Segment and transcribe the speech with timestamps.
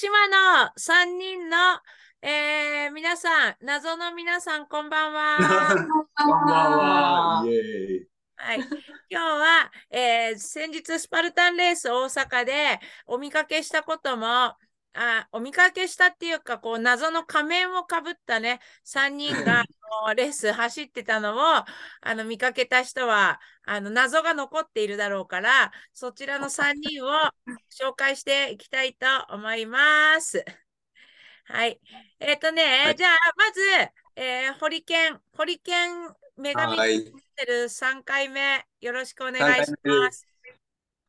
[0.00, 1.56] 島の3人の、
[2.22, 5.36] えー、皆さん、謎の皆さん、こんばんは。
[6.16, 7.42] こんばんは。
[7.44, 7.62] イエー
[8.04, 8.08] イ。
[8.34, 8.70] はい、今
[9.10, 14.56] 日は、えー、先日スパルタンレース大阪でお見かけしたことも
[14.94, 19.64] あお見かけしたっていうかこう謎の仮面をかぶったね3人が
[20.14, 21.64] レース走ってたのを
[22.00, 27.08] あの見かけた人はあの謎が残っているだろうからそちらの3人を
[27.70, 30.44] 紹介していきたいと思います。
[31.44, 31.80] はい。
[32.20, 33.60] えっ、ー、とね、はい、じゃあまず、
[34.16, 36.76] えー、ホリケン、ホリケン女神
[37.40, 40.26] てる3回目、よろしくお願いします。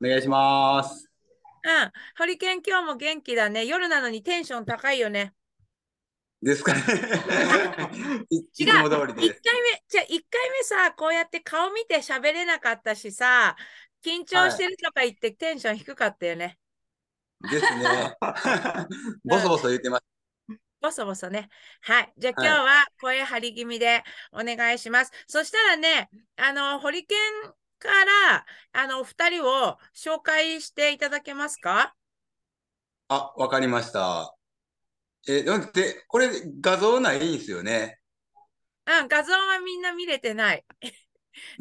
[0.02, 1.10] お願いします。
[1.64, 1.92] うん。
[2.18, 3.66] ホリケン今日も元気だね。
[3.66, 5.34] 夜なのにテンション高いよね。
[6.42, 6.82] ですかね。
[8.30, 9.22] いつも通りで。
[9.22, 13.56] 1回目、じゃあ1回目さ、こうやって顔見て喋れなかったしさ、
[14.04, 16.58] 緊張してるとか言ってテンション低かったよね。
[17.42, 18.18] ですね。
[19.24, 20.04] ボソボソ言ってます。
[20.82, 21.50] ボソボソね。
[21.82, 22.14] はい。
[22.18, 25.12] じゃあ今日は声張り気味でお願いします。
[25.12, 31.94] はい、そしたらね、あの、ホリケンから、あの、お二人を紹介していただけますか？
[33.10, 34.36] あ、わかりました。
[35.28, 38.00] え、で、これ画像ないんですよね。
[38.86, 40.66] うん、画像はみんな見れてない。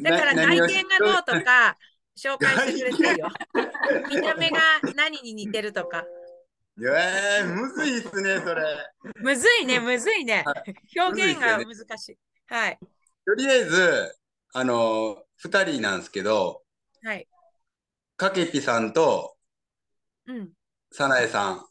[0.01, 1.77] だから内見がどうとか
[2.17, 3.29] 紹介してくれてるよ。
[4.09, 4.59] 見た目が
[4.95, 6.05] 何に似てるとか。
[6.79, 8.63] えー、むずいっすね、それ。
[9.21, 10.43] むずいね、むずいね。
[10.97, 12.17] 表現が難しい。
[12.47, 12.79] はい。
[13.25, 14.15] とりあえず、
[14.53, 16.63] あの、二人なんですけど、
[17.03, 17.27] はい。
[18.17, 19.37] かけぴさんと、
[20.27, 20.51] うん。
[20.91, 21.70] さなえさん。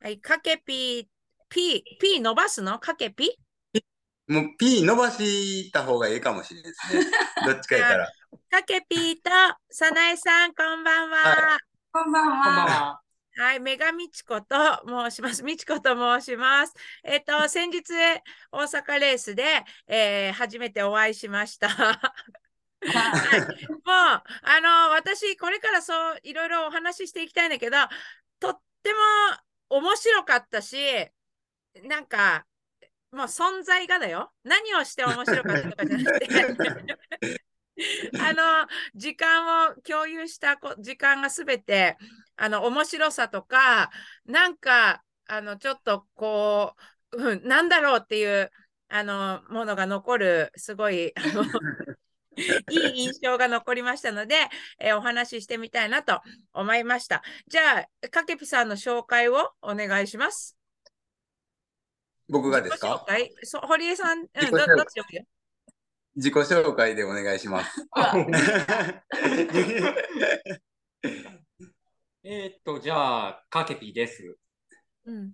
[0.00, 1.08] はい、かけぴ、
[1.48, 2.78] ぴ、ぴ伸ばすの？
[2.78, 3.36] かけぴ？
[4.28, 7.04] もう P 伸ばした方がいいかもしれないですね。
[7.46, 8.12] どっちか言ったら。
[8.50, 9.30] かけぴと
[9.70, 11.16] さなえさん、こんばんは。
[11.16, 11.58] はい、
[11.90, 13.00] こんばんは。
[13.38, 14.54] はい、メガミチコと
[14.86, 15.42] 申します。
[15.42, 16.74] ミチコと申します。
[17.02, 17.82] えっ、ー、と、先日、
[18.52, 21.68] 大阪レースで、えー、初めてお会いしました。
[21.68, 21.92] は
[23.36, 24.20] い、もう、あ
[24.60, 27.78] の、私、これからそう、いろいろお話ししていきたいんだけど、
[28.40, 28.98] とっても
[29.70, 30.76] 面白かったし、
[31.84, 32.46] なんか、
[33.10, 34.32] もう存在がだよ。
[34.44, 36.28] 何をして面白かったとかじゃなくて
[38.20, 41.96] あの、時間を共有した時間がすべて、
[42.36, 43.90] あの、面白さとか、
[44.26, 46.74] なんか、あの、ちょっとこ
[47.12, 48.50] う、うん、なんだろうっていう、
[48.88, 51.44] あの、ものが残る、すごい、あの、
[52.70, 54.36] いい印象が残りましたので、
[54.78, 56.20] えー、お話ししてみたいなと
[56.52, 57.22] 思いました。
[57.46, 60.56] じゃあ、かけぴさんの紹介をお願いします。
[62.28, 63.04] 僕がですか？
[63.42, 65.04] そ堀江さん、うん、どどっちよ
[66.14, 67.88] 自己紹介でお願いします。
[72.24, 74.36] えっと、じゃあ、かけぴです。
[75.06, 75.32] うん、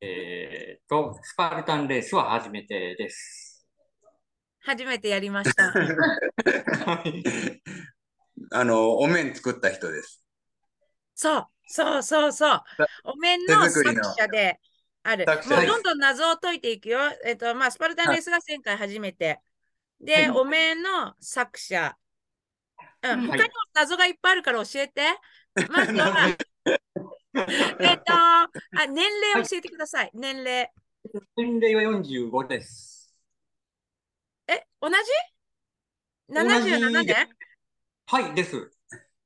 [0.00, 3.51] えっと、スパルタンレースは初めてです。
[4.64, 5.72] 初めてやりました。
[8.52, 10.22] あの、お面作った人です。
[11.14, 12.62] そう、そうそうそう。
[13.04, 14.60] お面の作者で
[15.02, 15.26] ある。
[15.26, 16.98] もうどんどん謎を解いていくよ。
[17.24, 19.40] えっと、まあ、スパルタンレースが前回初めて。
[20.00, 21.96] で、お面の作者。
[23.02, 25.02] うん、他にも謎がいっぱいあるから教えて。
[25.70, 26.28] まずは、
[27.80, 28.48] えっと、あ、
[28.88, 30.10] 年齢教えてください。
[30.14, 30.70] 年齢。
[31.36, 33.01] 年齢は45です。
[34.82, 37.28] え、同じ ?77 年
[38.06, 38.70] はい、です。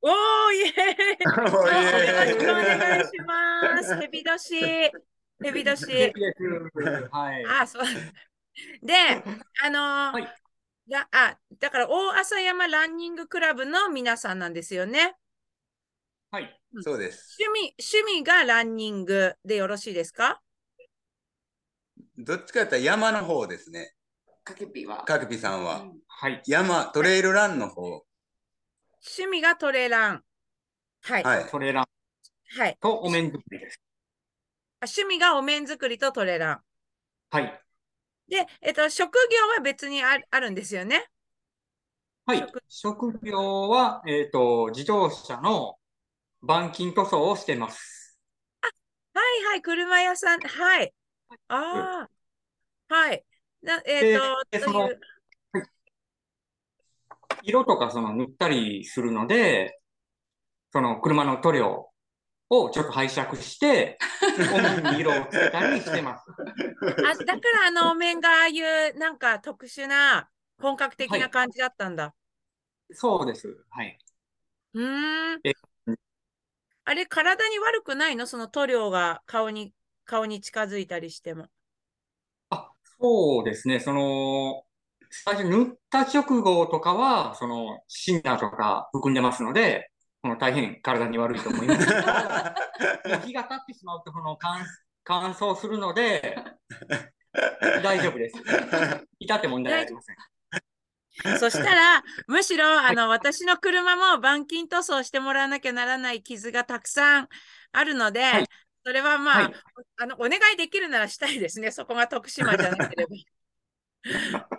[0.03, 3.97] おー、イェーイ よろしくお願いします。
[3.97, 4.61] ヘビ年。
[4.61, 6.13] ヘビ年。
[7.11, 7.45] はい。
[7.47, 7.85] あ、そう。
[8.83, 8.95] で、
[9.63, 10.29] あのーはい、
[10.89, 15.17] だあだから大朝山ランニングクラブの皆さんなんですよね。
[16.31, 17.37] はい、そうです。
[17.41, 20.41] 趣味、趣味がランニングでよろしいですか？
[22.19, 23.96] どっちかというと山の方ですね。
[24.47, 25.03] かけぴは？
[25.03, 25.99] かけぴさんは、うん。
[26.07, 26.41] はい。
[26.47, 27.83] 山、トレイルランの方。
[27.83, 30.23] 趣味がトレラン。
[31.03, 31.25] はい。
[31.25, 31.85] はい、トレラン。
[32.57, 32.79] はい。
[32.81, 33.81] とお面作りです。
[34.81, 36.61] 趣味がお面作りとトレラン。
[37.31, 37.61] はい。
[38.29, 41.09] で、えっと、職業は別にああるんですよね？
[42.25, 42.47] はい。
[42.69, 45.75] 職業は、えっ、ー、と、自動車の
[46.45, 48.17] 板金塗装をしてます。
[48.61, 48.67] あ、
[49.19, 50.95] はいはい、車屋さん、はい。
[51.49, 52.09] あ
[52.89, 53.26] あ、はい。
[53.63, 55.01] なえっ、ー、と、という。
[57.43, 59.81] 色とかその塗ったりするので、
[60.73, 61.91] その車の塗料
[62.51, 63.99] をちょっと拝借して、
[64.53, 66.25] お面に色をつけたりしてます。
[66.31, 70.29] あだからあのお面がああいうなんか特殊な
[70.59, 72.05] 本格的な感じだったんだ。
[72.05, 72.15] は
[72.91, 73.65] い、そうです。
[73.71, 73.99] はい。
[74.75, 75.41] うん。
[76.85, 78.27] あれ、体に悪くないの？
[78.27, 79.73] その塗料が顔に、
[80.05, 81.49] 顔に近づいたりしても。
[82.99, 83.81] あ、そうですね。
[83.81, 84.65] その、
[85.11, 89.91] 最初塗った直後とかは、その、シンナーとか含んでますので、
[90.23, 92.01] この大変体に悪いと思いますけど、
[93.17, 94.65] もう日が経ってしまうと、この乾
[95.05, 96.37] 乾燥するので、
[97.83, 98.37] 大丈夫です。
[99.21, 100.17] 至って問題ありません。
[101.39, 107.29] そしたら、むしろ、あの、私の車も板金塗装してもらわなきゃならない傷がたくさん
[107.73, 108.47] あるので、はい
[108.87, 109.55] それはまあ、はい
[109.97, 111.73] あの、お願いできるならしたいですね。
[111.73, 113.17] そこが徳島じゃなければ。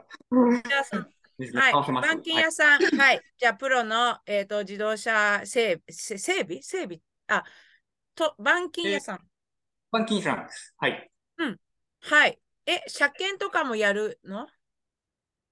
[1.54, 7.00] はい、板金屋さん、はい、じゃあ、プロの、えー、と自動車整せ整備整備？
[7.28, 7.46] あ、
[8.16, 9.26] と、板金屋さん。
[9.94, 10.76] 板金さんです。
[10.78, 11.10] はい。
[12.02, 12.38] はい。
[12.66, 14.50] え、車検とかもやるの？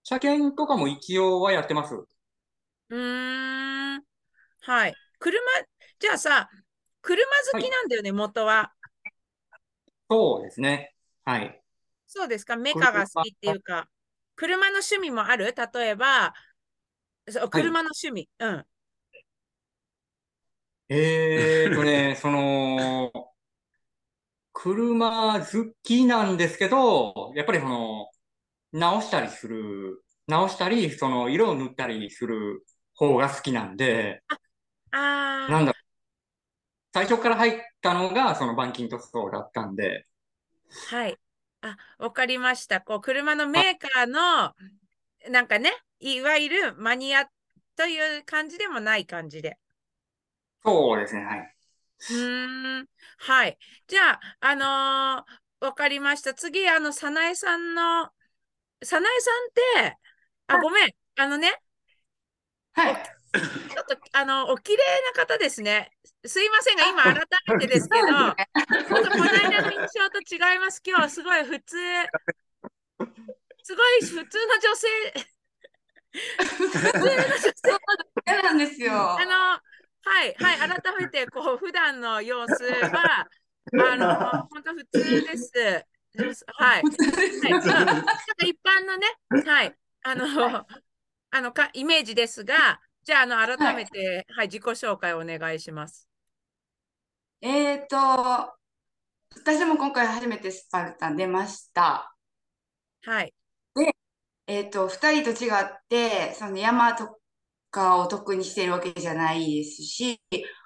[0.03, 1.95] 車検とかも一応はやってます。
[1.95, 4.03] うーん。
[4.63, 4.93] はい。
[5.19, 5.39] 車、
[5.99, 6.49] じゃあさ、
[7.05, 7.23] 車
[7.53, 8.73] 好きなんだよね、元は。
[10.09, 10.93] そうですね。
[11.25, 11.61] はい。
[12.07, 13.89] そうですか、メカが好きっていうか、
[14.35, 15.53] 車の趣味もある？
[15.73, 16.33] 例えば、
[17.29, 18.29] そう車の趣味。
[18.39, 18.67] うん。
[20.89, 23.11] えーとね、 その、
[24.53, 28.09] 車好きなんですけど、やっぱりその、
[28.73, 32.65] 直したりする、直したり、その、色を塗ったりする
[32.95, 34.23] 方が好きなんで、
[34.91, 34.97] ああ、
[35.47, 35.73] なんだ、
[36.95, 40.07] 最初から入ったのが、その板金塗装だったんで、
[40.83, 41.19] はい。
[41.61, 42.81] あ、わかりました。
[42.81, 44.55] こう、車のメーカーの、
[45.31, 47.29] なんかね、いわゆるマニア
[47.75, 49.59] という感じでもない感じで。
[50.63, 51.55] そうですね、はい。
[52.09, 52.89] うーん。
[53.19, 53.57] はい。
[53.87, 56.33] じゃあ、あのーわかりました。
[56.33, 58.11] 次、あの、早苗さんの、
[58.83, 59.31] 早苗さ
[59.81, 59.99] んって、
[60.47, 60.91] あ、ごめん。
[61.17, 61.61] あのね、
[62.73, 63.15] はい。
[63.39, 64.83] ちょっと、あの、お綺麗
[65.15, 65.91] な方ですね。
[66.25, 70.81] すいませんが、今改めてですけど、ちょっとこの間の印象と違います。
[70.85, 71.77] 今日はすごい普通、
[73.63, 74.87] すごい普通の女性、
[76.39, 78.93] 普通の女性、なんですよ。
[78.93, 83.27] あの、はい、はい、改めて、こう、普段の様子は、
[83.73, 85.51] あの、本当普通です。
[86.57, 86.81] はい。
[86.83, 88.15] はい、うんなんか
[88.45, 89.07] 一般のね、
[89.45, 90.65] はい、あの、
[91.31, 96.09] あのか、イメージですが、じゃあ、あの、改めて、はい、自己紹介お願いします。
[97.39, 97.97] えーと、
[99.35, 102.15] 私も今回初めてスパルタン出ました。
[103.03, 103.31] はい。
[104.47, 107.19] えーと、二人と違って、その山と
[107.69, 110.19] かを得にしてるわけじゃないですし、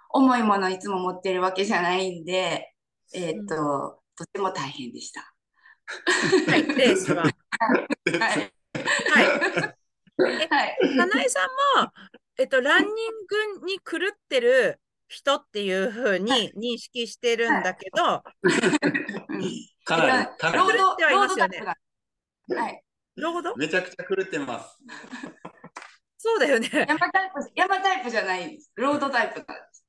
[0.09, 2.73] 重いものいつも持ってるわけじゃないんで、
[3.13, 5.33] えーと、とても大変でした。
[6.47, 7.23] はい、レースは。
[7.23, 7.33] はい。
[8.13, 8.51] はい。
[10.19, 10.97] はい。
[10.97, 11.91] かなえさんも、
[12.39, 12.91] えっと、ランニン
[13.61, 14.79] グに狂ってる
[15.09, 18.01] 人っていうふうに認識してるんだけど、
[19.83, 20.57] かなり、かなり。
[20.57, 21.75] ロード、狂ってはいローますよねドタイ
[22.47, 22.61] プが。
[22.61, 22.83] はい。
[23.17, 23.55] なるほど。
[23.57, 24.77] めちゃくちゃ狂ってます。
[26.17, 26.69] そうだよね。
[26.71, 28.71] 山タイプ、山タイプじゃないです。
[28.75, 29.85] ロードタイプなんです。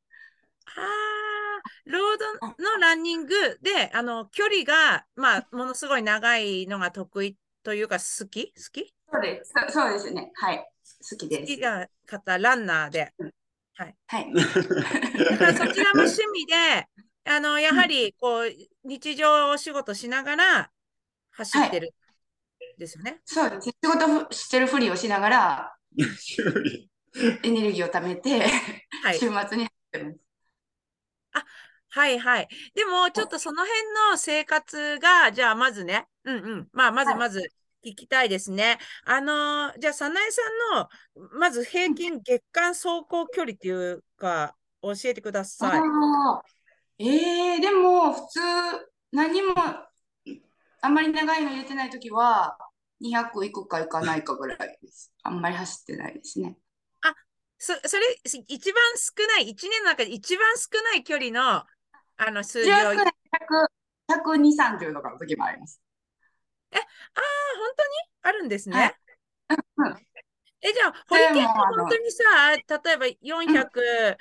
[0.77, 8.53] ああ、ロードのランニングで、あの、距離が、まあ、ものすごい長いのが得意というか、好き？
[8.55, 8.93] 好き？
[9.13, 9.53] そうです。
[9.69, 10.33] そそうですね。
[10.35, 10.67] はい。
[10.99, 11.41] 好きです。
[11.41, 13.13] 好きな方、ランナーで。
[13.77, 13.95] はい。
[14.35, 16.89] だからそちらも趣味で、
[17.25, 18.45] あの、やはり、こう、
[18.85, 20.71] 日常お仕事しながら
[21.33, 21.95] 走ってる。
[22.79, 23.21] ですよね。
[23.25, 23.71] そうです。
[23.71, 25.77] 仕事ふしてるふりをしながら、
[27.43, 28.47] エネルギーを貯めて、
[29.03, 29.19] はい。
[29.19, 30.31] 週末に走ってます。
[31.93, 32.49] はいはい。
[32.75, 33.83] でも、ちょっとその辺
[34.13, 36.69] の生活が、じゃあまずね、うんうん。
[36.73, 37.53] まあ、まずはいまず
[37.85, 38.79] 聞きたいですね。
[39.05, 40.43] あのーじゃあ、早苗さ
[40.77, 40.89] んの、
[41.39, 45.81] まず平均月間走行距離っていうか、教えてください。
[45.81, 45.83] あ
[46.39, 46.43] あ、
[46.99, 48.41] ええでも普通、
[49.13, 49.55] 何も、
[50.83, 52.57] あんまり長いの入れてないときは、
[53.01, 55.13] 200いくかいかないかぐらいです。
[55.23, 56.57] あんまり走ってないですね。
[57.61, 61.63] そ、それ、し一番少ない、一年の中で一番少ない距離の、
[62.17, 62.75] あの、数字を。
[62.75, 63.71] 100、ああ、100、
[64.09, 65.79] 120、30とかの時もあります。
[66.73, 66.83] 本
[67.77, 67.91] 当に？
[68.23, 68.95] あるんですはね。
[69.51, 70.07] いうん
[70.63, 72.25] え、じゃあ、ホリケン本当にさ、
[72.55, 74.17] 例えば400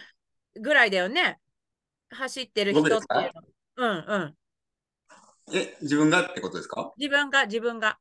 [0.62, 1.39] ぐらいだよね？
[2.12, 3.03] 走ってる人っていう。
[3.75, 4.36] うんうん。
[5.53, 6.94] え、自分がってことですか？
[6.98, 7.98] 自分が、自分が。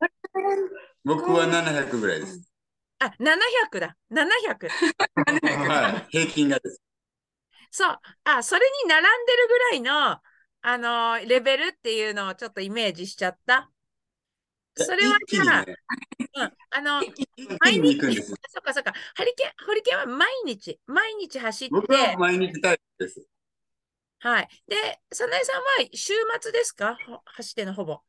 [1.05, 2.49] 僕は700ぐらいです。
[3.01, 3.97] あ、700だ。
[4.11, 4.69] 700。
[4.69, 6.07] はい。
[6.11, 6.81] 平均がです。
[7.71, 7.99] そう。
[8.25, 10.21] あ、それに並んでるぐらいの、
[10.61, 13.71] あのーレベルっていうのをちょっとイメージしちゃった。
[14.79, 15.77] それはじゃあ、ね、
[16.37, 17.03] うん、あの、
[17.61, 18.29] 毎日に行くんです。
[18.49, 18.93] そっかそっか。
[19.15, 23.25] ハリケーン、ホリケンは毎日、毎日走って、僕は毎日タイプです。
[24.21, 24.49] はい。
[24.67, 26.97] で、早苗さんは週末ですか？
[27.07, 28.01] ほ走ってんのほぼ。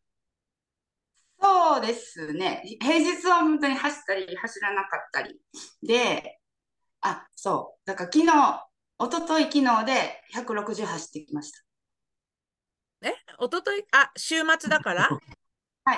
[1.41, 2.63] そうですね。
[2.81, 5.39] 平日は本当に走ったり走らなかったり。
[5.81, 6.39] で、
[7.01, 7.87] あ、そう。
[7.87, 8.65] だから昨日、
[9.01, 11.59] 一昨日昨日で160走ってきました。
[13.01, 13.13] え？
[13.39, 13.85] 一昨日？
[13.91, 15.09] あ、週末だから？
[15.89, 15.97] はい。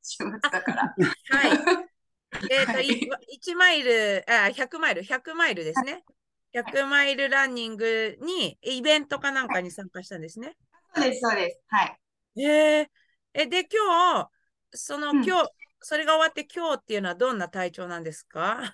[0.00, 0.94] 週末だから。
[1.30, 1.50] はい。
[2.48, 6.04] えっ、と、はいい1マイル、あ、100マイル、100マイルですね。
[6.52, 10.56] 100マイルランニングに、イベントかなんかに参加したんですね。
[10.94, 11.60] そうです、そうです。
[11.66, 12.00] はい。
[12.42, 12.90] へえ。
[13.34, 14.30] え、で、今日、
[14.72, 18.72] そのうん今日、それが終わって今日っていうのはどんな体調なんですか？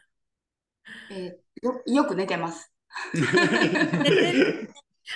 [1.11, 2.71] えーよ、よく寝てます。
[3.15, 4.71] 寝てる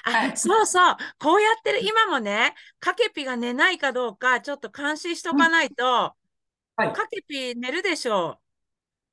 [0.04, 0.37] あ、はい。
[0.37, 0.96] そうそう。
[1.18, 6.14] こうやってる、今もね、カケピが寝ないかどうか、ちょっと監視しとかないと、
[6.76, 6.92] はい。
[6.92, 8.40] カケピ寝るでしょ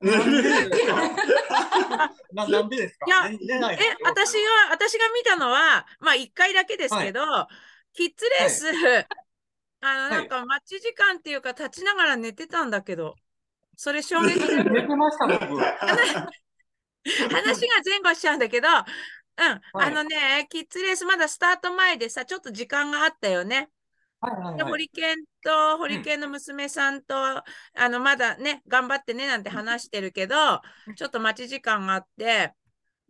[0.00, 0.30] なん。
[0.30, 0.96] でですか
[2.32, 3.06] ななんでですか？
[3.06, 3.30] いや。
[3.30, 7.20] え私が、私が見たのは、まあ1回だけですけど、
[7.92, 8.66] キッズレース、
[9.82, 10.10] あの、い。
[10.10, 13.14] なんか待ち時間っていうか、立ちながら寝てたんだけど、
[13.76, 15.60] それ衝撃で、 寝てました、僕。
[17.30, 18.68] 話が前後しちゃうんだけど、
[19.74, 23.70] うん、あのね、キッズレースまだスタート前でさ、ちょっと時間があったよね。
[24.22, 24.70] で、はいはいはい。
[24.70, 27.42] ホリケンと、ホリケンの娘さんと、あ
[27.88, 30.36] の、まだね、頑張ってね、なんて話してるけど、
[30.94, 32.52] ちょっと待ち時間があって、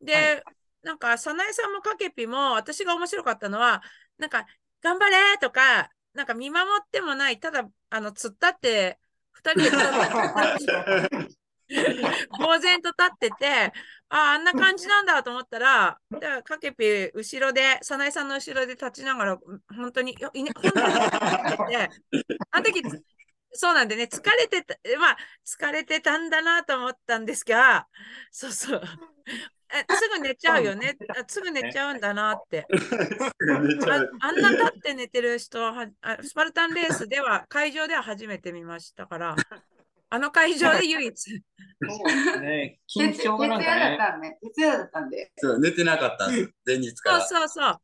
[0.00, 0.42] で、はい。
[0.82, 3.82] なんか、早苗さんもかけぴも、私が面白かったのは、
[4.18, 4.46] なんか、
[4.82, 9.00] 頑張れとか、なんか見守ってもない、ただ、あの、突っ立って、
[9.32, 9.70] 二人で
[12.30, 13.72] 呆然と立ってて、
[14.12, 19.38] ああ、あんな感じなんだと思ったら、でかけぴ後ろで、早苗さんの後ろで立ちながら、
[19.76, 21.90] 本当に、よいね本当にてて、
[22.50, 22.83] あの時、
[23.52, 27.87] そうなんでね、疲れてた、まあ、疲れてたんだなと思ったんですが、
[28.33, 28.83] そうそう。
[29.73, 30.97] えすぐ寝ちゃうよね。
[31.11, 32.67] あすぐ寝ちゃうんだなって。
[33.88, 39.37] ああんな立って寝てる人はあ、スパルタンレースでは、会場では初めて見ましたから、
[40.11, 41.14] あの会場で唯一。
[41.17, 42.81] そうですね。
[42.95, 43.99] 緊徹張がなん徹夜だっかね。
[43.99, 45.33] たんで、徹夜だったんで。
[45.37, 46.52] そう、寝てなかったんです。
[46.67, 47.49] 前日かそうら。
[47.49, 47.81] そうそう。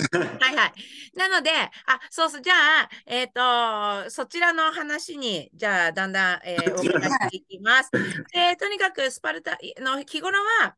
[0.40, 0.72] はいはい。
[1.14, 1.70] なので、あ、
[2.10, 7.90] そうそう、じゃあ、えっ、と、そちらの話に、じゃあ、だんだん、えー、お伺いしていきます。
[8.32, 10.76] で、とにかく、スパルタの日頃は、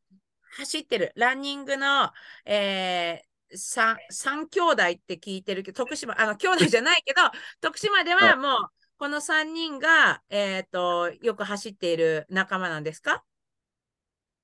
[0.57, 2.11] 走ってる、ランニングの、
[2.45, 7.23] えー、三三兄弟って聞いてるけど、徳島、あの、兄弟じゃないけど、
[7.61, 13.25] 徳島ではもう、この3人が、えっ、と、よく走っている仲間なんですか？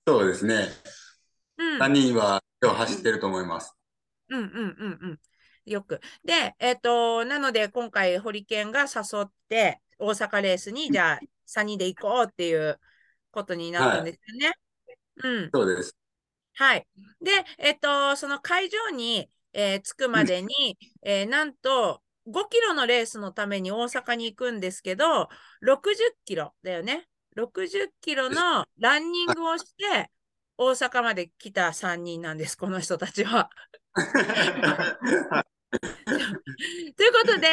[0.05, 0.67] そうですね。
[1.59, 1.79] うん。
[1.79, 3.77] 3人は今日走ってると思います。
[4.31, 5.21] うんうんうんうん。
[5.65, 6.00] よく。
[6.25, 12.81] で、えっ、と、なので今回、ホリケンが誘って、大阪レースに、じゃあ、3人で行こうっていう
[13.31, 14.55] ことになったんですよね。
[15.23, 15.50] うん。
[15.55, 15.97] そうです。
[16.55, 16.85] はい。
[17.21, 25.28] で、えっ、と、その会場に、えー着くまでに、えーなんと、5キロのレースのために大阪に行くんですけど、
[25.62, 25.94] 60
[26.25, 27.08] キロだよね。
[27.37, 30.11] 60キロのランニングをして、
[30.56, 33.49] 大阪まで来た3人なんです、この人たちは。
[36.97, 37.47] ということで、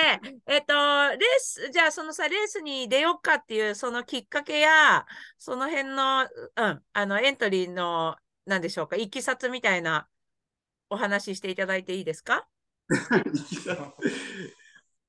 [0.47, 5.05] えっと、レース、じゃあそのさ、レースに出ようかっていう、そのきっかけや、
[5.37, 8.15] その辺の、うん、あの、エントリーの、
[8.45, 10.07] なんでしょうか、いきさつみたいな
[10.89, 12.47] お話ししていただいていいですか？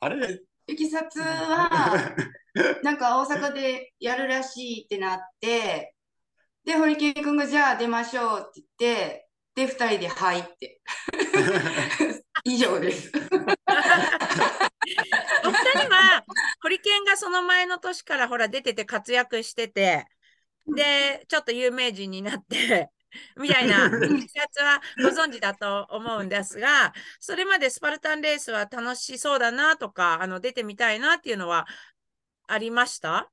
[0.07, 0.41] あれ？
[0.69, 2.15] いきさつは、
[2.83, 5.95] なんか大阪でやるらしいってなって、
[6.65, 10.81] で、堀圭君がじゃあ出ましょうって言って、で、二人ではいって。
[12.45, 13.11] 以上です。
[13.15, 13.25] お二
[15.81, 16.25] 人は、
[16.63, 20.07] ホリケンがその前の年からほら出てて活躍してて、
[20.67, 22.91] で、ちょっと有名人になって、
[23.37, 31.67] みたいな、いきさつはご存知だと思うんですが、それまでスパルタンレースは楽しそうだなとか、あの、出てみたいなっていうのは
[32.47, 33.31] ありました？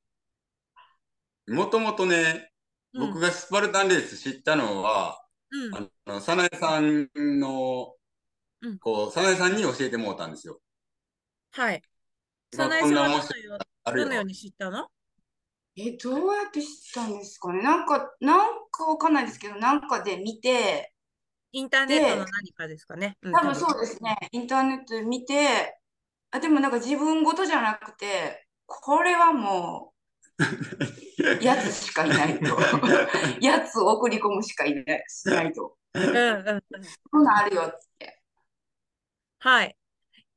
[1.47, 2.51] もともとね、
[2.93, 5.75] うん僕がスパルタンレース知ったのは、うん。
[5.75, 7.95] あの、早苗さんの
[8.61, 10.61] うん、こう、早苗さんに教えてもらったんですよ。
[11.51, 11.81] はい。
[12.55, 13.57] まあ早苗さんは。
[13.93, 14.87] どのように知ったの？
[15.75, 17.61] え、どうやって知ったんですかね？
[17.63, 20.91] なんか、なんかわかんないですけど、なんかで見て、
[21.53, 23.17] インターネットの何かですかね。
[23.21, 24.17] うん多分そうですね。
[24.31, 25.79] インターネットで見て、
[26.31, 29.93] あ、でもなんか自分ごとじゃなくて、これはも
[30.39, 30.43] う、
[31.43, 32.57] やつしかいないと。
[33.39, 35.77] やつを送り込むしかいないしないと。
[35.93, 36.63] うんうんうん。
[37.11, 38.19] こんなんあるよって。
[39.39, 39.77] はい。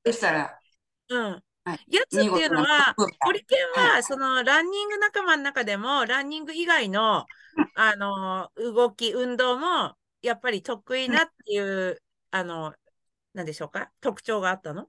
[0.04, 0.60] そしたら、
[1.08, 1.42] うん。
[1.66, 1.86] はい。
[1.90, 7.26] やつっていうのは、ホリケンは、そのランニング仲間の中でも、ランニング以外の、
[7.74, 12.00] あの、動き、運動も、やっぱり得意なっていう、
[12.30, 12.72] あの、
[13.34, 13.90] なんでしょうか？
[14.00, 14.88] 特徴があったの？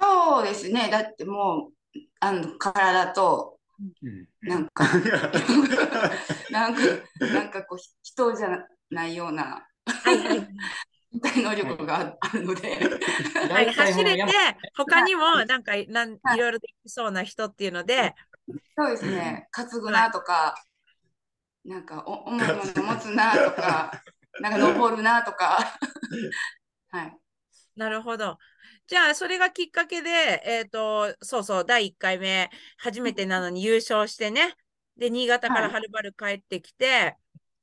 [0.00, 0.88] そうですね。
[0.90, 3.58] だってもう、あの、体と、
[4.02, 4.26] うん。
[4.42, 4.84] なんか、
[6.50, 6.80] なんか、
[7.20, 10.48] なんかこう、人じゃないような、はいはい。
[11.16, 12.76] 身体能力がああるので、
[13.50, 14.22] はい、走れて
[14.76, 18.14] 他にもなんかなんいろいろできそうな人っていうので、
[18.76, 19.48] そうですね。
[19.52, 20.54] 担ぐなとか、
[21.64, 24.02] なんか、お 重いもの持つなとか、
[24.40, 25.58] なんか登るなとか、
[26.90, 27.18] はい。
[27.74, 28.38] なるほど。
[28.86, 34.54] じゃあ、それがきっかけで、えっ、と、そうそう、第1回目、初めてなのに優勝してね。
[34.96, 37.16] で、新潟からはいはるばる帰ってきて、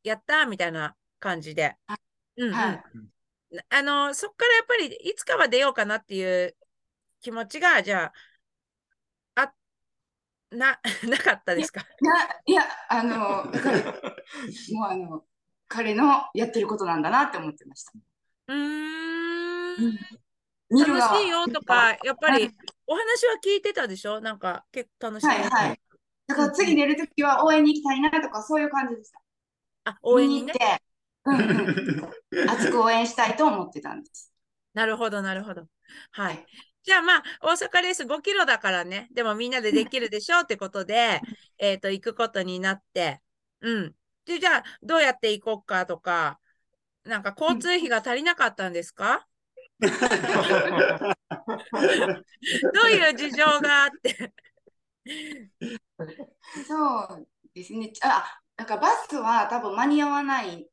[0.04, 1.78] やったーみたいな感じで。
[2.38, 2.54] うんうん。
[2.54, 2.84] はい。
[3.70, 6.56] あの、そこからやっぱり、いつかは出ようかなっていう
[7.22, 8.12] 気持ちが、じゃ
[9.36, 9.54] あ、あ、
[10.56, 11.82] な、 なかったですか？
[11.82, 12.14] いや、
[12.46, 13.52] いや、あの、もう
[14.86, 15.26] あの、
[15.68, 17.92] 彼のやってることなんだなって思ってました。
[18.48, 20.04] うーん。
[20.76, 22.50] 楽しいよとか、やっぱり
[22.88, 24.22] お話は聞いてたでしょ？
[24.22, 25.32] なんか結構楽しいよ。
[25.34, 25.80] はいはい。
[26.26, 29.22] だから次出るときは応援に行きたいなとか、そういう感じでした。
[29.86, 30.50] あ、応援に行。
[30.50, 30.82] って、
[31.26, 34.32] 熱く応援したいと思ってたんです。
[34.74, 35.66] なるほど、なるほど。
[36.12, 36.46] はい。
[36.84, 41.22] じゃあまあ、大阪レース5キロだからね、でもみんなでできるでしょうってことで、
[41.58, 43.22] えっと、行くことになって、
[43.62, 43.96] うん。
[44.26, 46.40] で、じゃあ、どうやって行こうかとか、
[47.04, 49.28] なんか交通費が足りなかったんですか？
[49.80, 49.90] ど
[52.88, 54.34] ういう事情があって？
[56.68, 57.92] そうですね。
[58.04, 58.26] あ、
[58.58, 60.68] なんかバスは多分間に合わない、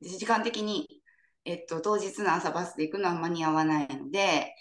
[0.00, 1.02] 時間的に、
[1.44, 4.54] えっと、当日の朝バスで行くのは間に合わないので、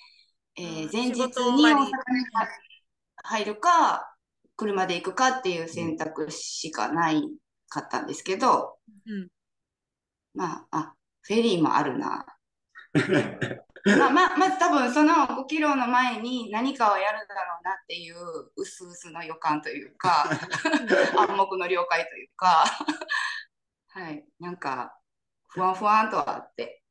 [0.57, 1.91] えーうん前日に大阪に
[3.23, 4.15] 入るか、
[4.55, 7.23] 車で行くかっていう選択しかない
[7.69, 9.29] かったんですけど、うん。
[10.33, 12.25] まあ、あ、フェリーもあるな。
[13.85, 18.15] まあ、ままず多分その5キロの前に何かをやるだろうなっていう
[18.57, 20.29] 薄々の予感というか
[21.17, 22.65] 暗黙の了解というか
[23.87, 24.98] はいなんか
[25.49, 26.81] 不安不安とはあって。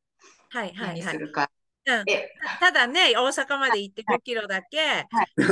[0.50, 1.00] はいはいはい。
[1.00, 1.50] 何するか、
[1.86, 2.04] うん。
[2.08, 2.32] え。
[2.60, 5.44] ただね、大阪まで行って5キロだけやるって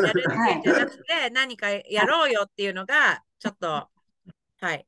[0.62, 3.88] じゃなくて、何かやろうよっていうのが、ちょっと、
[4.60, 4.86] はい。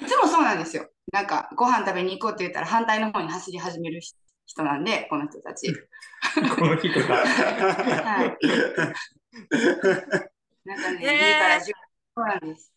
[0.00, 0.90] いつもそうなんですよ。
[1.12, 5.74] なんかご飯食べに行こうって言ったら反対の方に走り始める人人なんでこの人たち。
[5.74, 5.80] こ
[6.64, 7.16] の人が。
[7.16, 8.38] はい。
[10.64, 11.28] なんかね、ねえ。
[11.28, 11.72] いいから10
[12.16, 12.72] そうなんです。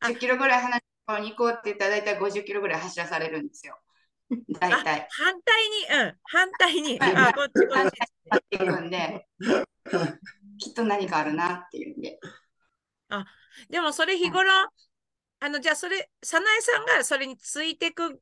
[0.00, 0.08] あ。
[0.08, 3.78] 10キロぐらい離れころに行こうって言ったら大体50キロぐらい走らされるんですよ。
[4.58, 5.08] 大あ、体。
[5.10, 7.98] 反対に、うん、反対に、はいあ、こっちこっち。
[8.30, 9.26] 走っていくんで、
[10.58, 12.18] きっと何かあるなっていうんで。
[13.70, 14.50] でもそれ日頃、
[15.40, 18.20] あの、じゃあそれ、早苗さんがそれについてく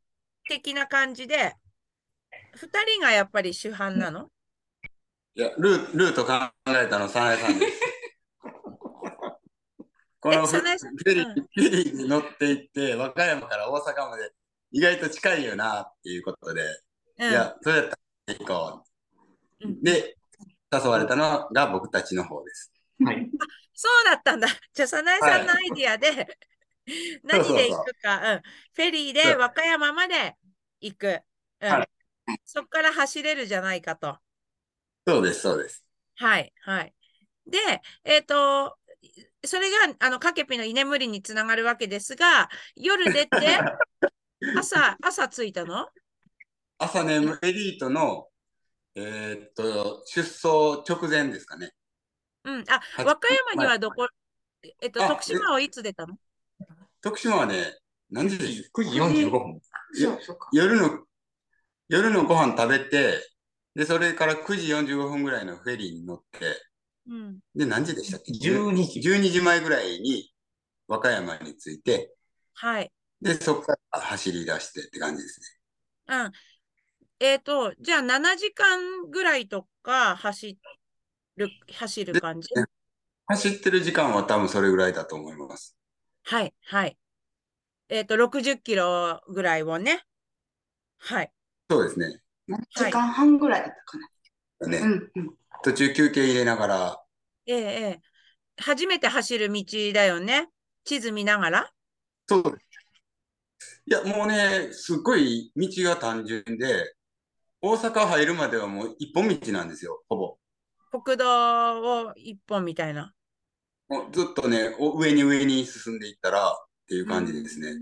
[0.49, 1.55] 的な感じで、
[2.55, 4.29] 二人がやっぱり主犯なの？
[5.35, 6.33] いや、ルールート考
[6.69, 7.92] えたの、早苗さんです。
[10.23, 14.31] このえフ早苗さんフェリー、に乗って行って、和歌山から大阪まで
[14.71, 16.63] 意外と近いよなっていうことで、
[17.19, 17.31] うん。
[17.31, 18.85] いや、それやったら行こ
[19.61, 19.67] う。
[19.67, 20.17] うんで、
[20.73, 22.73] 誘われたのが僕たちの方です。
[23.05, 23.29] はい。
[23.75, 24.49] そうだったんだ。
[24.73, 26.39] じゃあ、早苗さんのアイディアで、
[27.25, 28.43] 何で行くか、うん。
[28.75, 30.37] フェリーで和歌山まで
[30.81, 31.21] 行く。
[31.61, 31.69] うん。
[31.69, 31.89] はい
[32.45, 34.17] そこから走れるじゃないかと。
[35.07, 35.85] そうです、そうです。
[36.15, 36.95] はい、はい。
[37.47, 37.59] で、
[38.05, 38.79] えっ、と、
[39.45, 43.31] それが、あの、カケピの居眠りにつながるわけですが、夜出て、
[44.59, 45.89] 朝、朝着いたの？
[46.79, 48.29] 朝ね、エリートの、
[48.95, 51.73] えーっと、出走直前ですかね。
[52.45, 52.65] うん。
[52.69, 54.09] あ、はい和歌山にはどこ、
[54.81, 56.17] えっと、あ徳島をいつ出たの？
[57.01, 57.77] 徳島はね、
[58.11, 59.61] 何時でし9時45分。
[59.95, 60.49] そうそうか。
[60.53, 61.01] 夜の、
[61.89, 63.21] 夜のご飯食べて、
[63.75, 66.72] で、それから9時45分ぐらいのフェリーに乗って、
[67.09, 67.39] うん。
[67.55, 69.01] で、何時でしたっけ？12時。
[69.01, 70.33] 12時前ぐらいに
[70.89, 72.15] 和歌山に着いて、
[72.55, 72.93] はい。
[73.21, 75.41] で、そこから走り出してって感じです
[76.09, 76.17] ね。
[76.17, 76.33] うん。
[77.21, 80.59] えっ、と、じゃあ7時間ぐらいとか走
[81.37, 82.49] る、走る感じ？
[82.55, 82.65] で
[83.27, 85.77] 走ってる時間は多分それぐらいだと思います。
[86.25, 86.99] はい、はい。
[87.89, 90.05] えっ、と、60キロぐらいをね。
[90.99, 91.33] はい。
[91.71, 92.21] そうですね。
[92.49, 94.69] 7時間半ぐらいだったかな。
[94.69, 95.35] ねうんうん。
[95.63, 97.05] 途中休憩入れながら、
[97.47, 98.01] えええ
[98.59, 98.63] え。
[98.63, 100.49] 初めて走る道だよね。
[100.85, 101.73] 地図見ながら。
[102.29, 102.83] そうです。
[103.87, 106.95] いや、もうね、すっごい道が単純で、
[107.63, 110.39] 大阪入るまではもう一本道なんですよ、ほぼ。
[110.91, 113.15] 国道を一本みたいな。
[113.89, 117.75] もうずっとね、お上に上に進んでいったらっていう感じですね。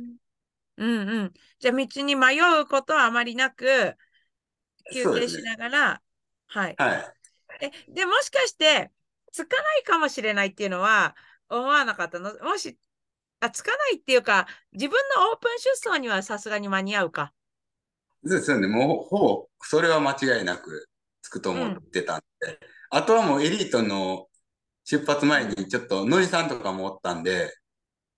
[0.76, 1.32] うんうん。
[1.58, 3.96] じゃあ道に迷うことはあまりなく、
[4.92, 6.02] 休憩しながら、
[6.46, 6.76] はい。
[6.76, 7.19] はい。
[7.60, 8.90] え、で、もしかして、
[9.32, 11.14] つかないかもしれないっていうのは
[11.48, 12.34] 思わなかったの？
[12.42, 12.78] もし、
[13.40, 17.32] あ、つかないっていうか、自分のオープン出走にはさすがに間に合うか？
[18.24, 18.66] そうですよね。
[18.66, 20.88] もうほぼ、それは間違いなく
[21.22, 22.58] つくと思ってたんで。
[22.90, 24.26] あとはもうエリートの
[24.84, 27.54] 出発前にちょっとノリさんとかもおったんで、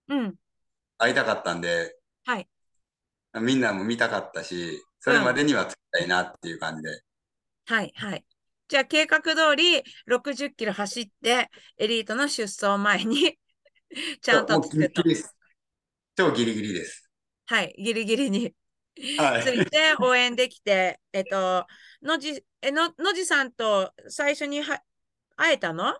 [0.09, 0.35] うん。
[0.99, 2.49] 会いたかったんで、はい。
[3.41, 7.03] みんなも見たかったし、それまでにはつきたいなっていう感じで。
[7.67, 8.25] はい、はい。
[8.73, 13.39] じゃあ、計画通り60キロ走って、エリートの出走前に
[14.23, 15.03] ちゃんともうギリつくと。
[15.03, 15.37] ギリです。
[16.17, 17.11] 超ギリギリです。
[17.45, 18.55] はい、ギリギリに
[19.19, 19.43] はい。
[19.43, 21.67] ついて応援できて、えっと、
[22.01, 24.83] のじ、えの、のじさんと最初には
[25.37, 25.95] 会えたの？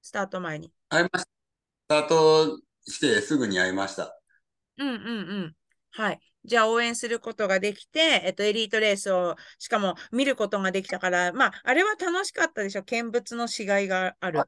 [0.00, 0.72] スタート前に。
[0.88, 1.28] 会いました。
[1.28, 1.28] ス
[1.86, 4.18] タートしてすぐに会いました。
[4.78, 5.00] うんうんう
[5.48, 5.56] ん。
[5.90, 6.20] はい。
[6.46, 12.82] じゃあ応援することができて、えっと、エリートレースを、しかも見ることができたから、まあ、あれは楽しかったでしょ？
[12.84, 14.40] 見物のしがいがある。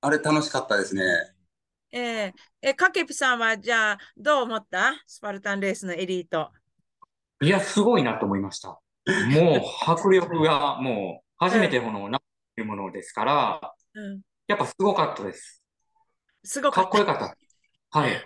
[0.00, 1.02] あれ楽しかったですね。
[1.92, 4.94] えー、え、かけぴさんは、じゃあ、どう思った？
[5.06, 6.50] スパルタンレースのエリート。
[7.42, 8.68] いや、すごいなと思いました。
[8.68, 12.22] もう迫力がもう初めてこのなっ
[12.54, 14.20] ていうものですから、うん。
[14.46, 15.62] やっぱすごかったです。
[16.44, 17.10] すごかったかっこ。
[17.10, 17.36] よかっ
[17.90, 17.98] た。
[17.98, 18.24] はい。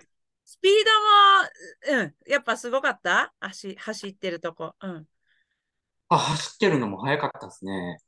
[0.55, 0.73] スピー
[1.89, 3.35] ドも、うん、やっぱすごかった？
[3.41, 4.75] 足、走ってるとこ。
[4.81, 5.07] うん。
[6.09, 7.99] あ、走ってるのも早かったですね。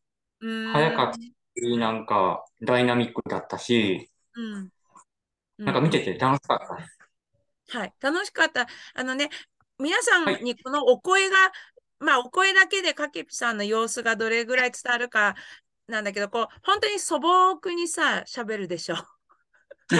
[0.40, 4.70] うーん早かったし、なんかダイナミックだったし、うん。
[5.59, 7.76] なんか見てて楽しかったです。
[7.76, 8.68] はい、楽しかった。
[8.94, 9.28] あのね、
[9.78, 11.37] 皆さはいんにこのお声が、
[11.98, 15.35] まあ、お声だけでかけぴさんの様子がどれぐらい伝わるか
[15.88, 18.96] なんだけど、こう、本当に素朴にさ、喋るでしょ。
[19.88, 19.96] 素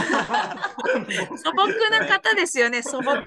[1.53, 3.23] 朴な方ですよね、素朴。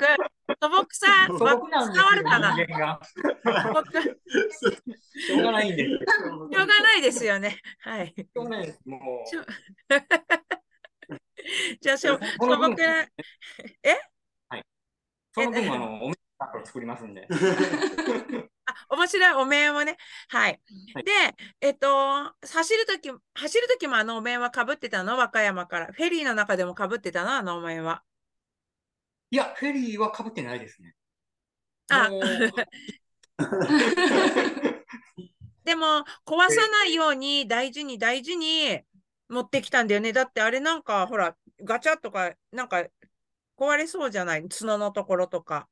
[0.62, 2.56] 素朴さ、素わ朴なん伝わるかな。
[2.58, 2.65] し
[5.26, 5.52] しょうが。
[5.54, 6.00] ないんですよ。
[6.60, 7.62] ょうがないですよね。
[7.80, 8.13] はい。
[8.17, 8.82] しょうがないです。
[8.86, 9.45] もしょ
[11.82, 13.08] じゃあ、しょ素朴な、
[14.58, 14.62] う、
[15.34, 17.28] その分、あの、おめでとう作りますんで。
[18.65, 19.97] あ、面白いお面をね。
[20.30, 20.62] はい。
[20.93, 21.12] はいで、
[21.62, 25.17] えっと、走るとき、走るときもあのお面はかぶってたの？
[25.17, 25.88] 和歌山から。
[25.88, 27.36] フェリーの中でもかぶってたの？
[27.36, 28.04] あのお面は。
[29.32, 30.95] いや、フェリーは被ってないですね。
[31.91, 32.10] あ
[35.63, 38.82] でも、壊さないように大事に大事に
[39.28, 40.13] 持ってきたんだよね。
[40.13, 42.86] だってあれなんか、ほら、ガチャとか、なんか
[43.58, 44.47] 壊れそうじゃない？
[44.49, 45.67] 角のところとか。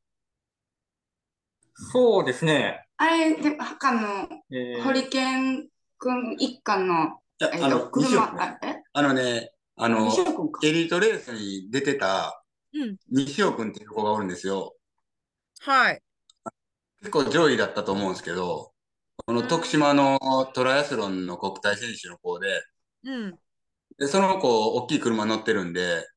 [1.92, 2.88] そうですね。
[2.98, 5.68] あれ、で、あの、えーホリケン
[6.00, 10.08] 君一家の、あの、車、君あ、えあのね、あの。
[10.64, 12.98] エリートレースに出てたうん。
[13.10, 14.76] 西尾君っていう子がおるんですよ。
[15.60, 16.02] はい。
[17.00, 18.74] 結構上位だったと思うんですけど、
[19.26, 20.20] この徳島の
[20.54, 22.62] トライアスロンの国体選手の子で、
[23.04, 23.40] うん。
[24.00, 26.08] で、その子、大きい車乗ってるんで、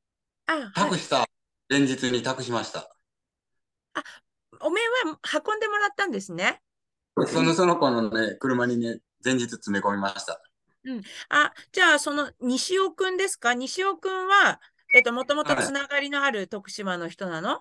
[0.47, 0.99] あ、はい託。
[0.99, 1.27] した、
[1.69, 2.95] 前日に託しました。
[4.61, 6.63] お面は運んでもらったんですね。
[7.27, 10.41] その、その子のね、車にね、前日詰め込みました。
[11.29, 13.55] あ、じゃあ、その西尾くんですか？
[13.55, 14.61] 西尾くんは、
[14.95, 17.61] えっと、もともとはいつながりのある徳島の人なの、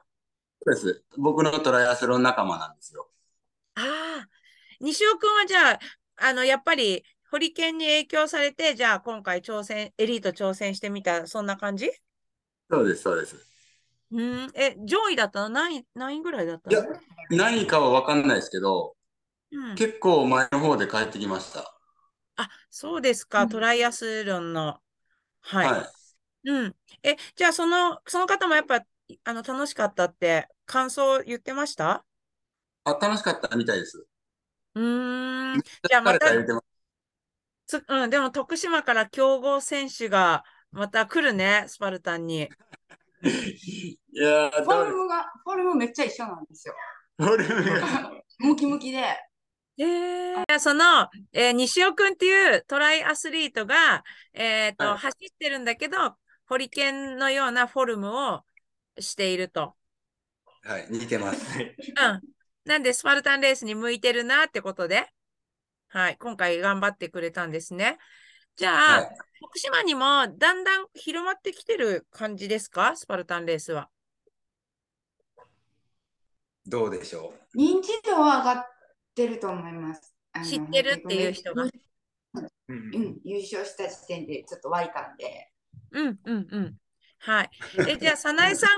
[0.62, 1.04] そうです。
[1.18, 3.10] 僕のトライアスロン仲間なんですよ。
[3.76, 3.82] あ
[4.26, 4.30] あ、
[4.80, 5.80] 西尾くんはじゃあ、
[6.18, 11.92] あの、やっぱり、ホリケンに影響されて、じゃあ、今回挑戦、エリート挑戦してみた、そんな感じ？
[12.70, 13.49] そうです、そうです。
[14.12, 15.50] うん、え、上位だったの？
[15.50, 16.88] 何位、何位ぐらいだったいやの、
[17.30, 18.96] 何位かは分かんないですけど、
[19.52, 21.76] うん、結構前の方で帰ってきました。
[22.38, 24.82] あ、そうですか、うんトライアスロンの。
[25.42, 25.70] はい。
[25.70, 26.50] はい。
[26.50, 26.76] うん。
[27.04, 28.86] え、じゃあ、その、その方もやっぱ、
[29.24, 32.06] あの、楽しかったって、感想言ってました？
[32.86, 34.06] あ、楽しかったみたいです。
[34.76, 35.62] うーん。
[35.62, 36.28] じゃあ、また
[37.68, 42.50] つ、うん、でも徳島から強豪選手がまた来るね、スパルタンに。
[43.22, 46.74] いやー、フォルムが、フォルムめっちゃ一緒なんですよ。
[47.18, 49.00] フォルムが ムキムキで。
[49.78, 54.04] えー、その、えー西尾くんっていうトライアスリートが、
[54.34, 58.44] えーと、はい走ってるんだけど、ホリケンのようなフォルムを
[59.00, 59.76] していると。
[60.64, 61.58] はい、似てます。
[61.58, 62.22] は いうん。
[62.66, 65.10] なんで、スパルタンレースに向いてるなってことで、
[65.88, 67.98] はい、今回頑張ってくれたんですね。
[68.56, 72.96] じゃあ、はい徳島にもだんだん広まってきてる感じですか？
[72.96, 73.90] スパルタンレースは。
[76.66, 78.66] どうでしょ認知度は上がっ
[79.16, 80.14] てると思います。
[80.44, 81.64] 知ってるっていう人が。
[81.64, 81.72] うん
[82.68, 85.52] うん、優勝した時点でちょっと湧いたんで。
[85.92, 86.76] うんうんうん。
[87.18, 87.50] はい。
[87.88, 88.70] え、じゃあ、早苗さん、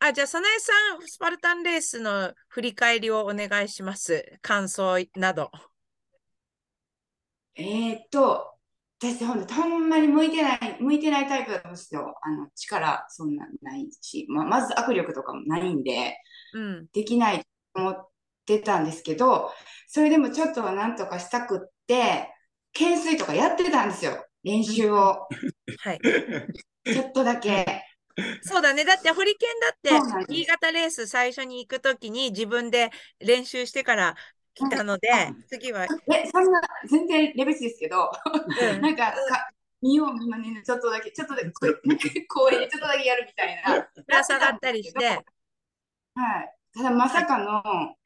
[0.00, 4.38] あ、じゃあ、早苗さん、スパルタンレースの振り返りをお願いします。
[4.42, 5.52] 感想など。
[7.54, 8.54] えーっと、
[9.02, 12.14] 私、ほんと、あんまり向いてない、向いてないタイプなんですよ。
[12.20, 16.18] あの、力、そんなないし、まあ、まず握力とかもないんで、
[16.52, 16.86] うん。
[16.92, 17.44] できないと
[17.76, 18.08] 思っ
[18.44, 19.50] てたんですけど、
[19.88, 22.28] それでもちょっとはなんとかしたくって、
[22.74, 24.26] 懸垂とかやってたんですよ。
[24.44, 25.26] 練習を。
[25.78, 26.00] はい。
[26.84, 27.82] ちょっとだけ。
[28.42, 28.84] そうだね。
[28.84, 34.16] だって、ホリケンだって、新潟レース最初に行くときに自分で練習してから
[34.54, 35.08] 来たので、
[35.48, 38.10] 次は、え、そんな、全然レベチですけど、
[38.60, 39.50] うんなんか、か
[39.82, 41.50] 見よう見まねでちょっとだけ、ちょっとだけ、
[42.26, 43.88] 公園でちょっとだけやるみたいな。
[43.96, 45.20] ぶら下がったりして、は
[46.42, 46.54] い。
[46.74, 47.96] ただまさかの、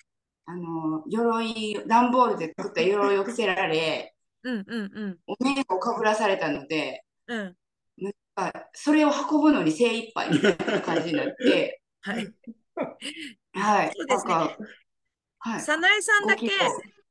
[0.47, 7.57] あの、鎧、段ボールで作った鎧を着せられ、うんうんうんお面をかぶらされたので、うん。
[8.37, 12.35] あそれを運ぶのに精一杯みたいな感じになって、 はい。
[13.55, 13.93] はい。
[13.97, 14.57] そうですねなんか
[15.45, 15.61] はい。
[15.61, 16.51] 早苗さんだけ、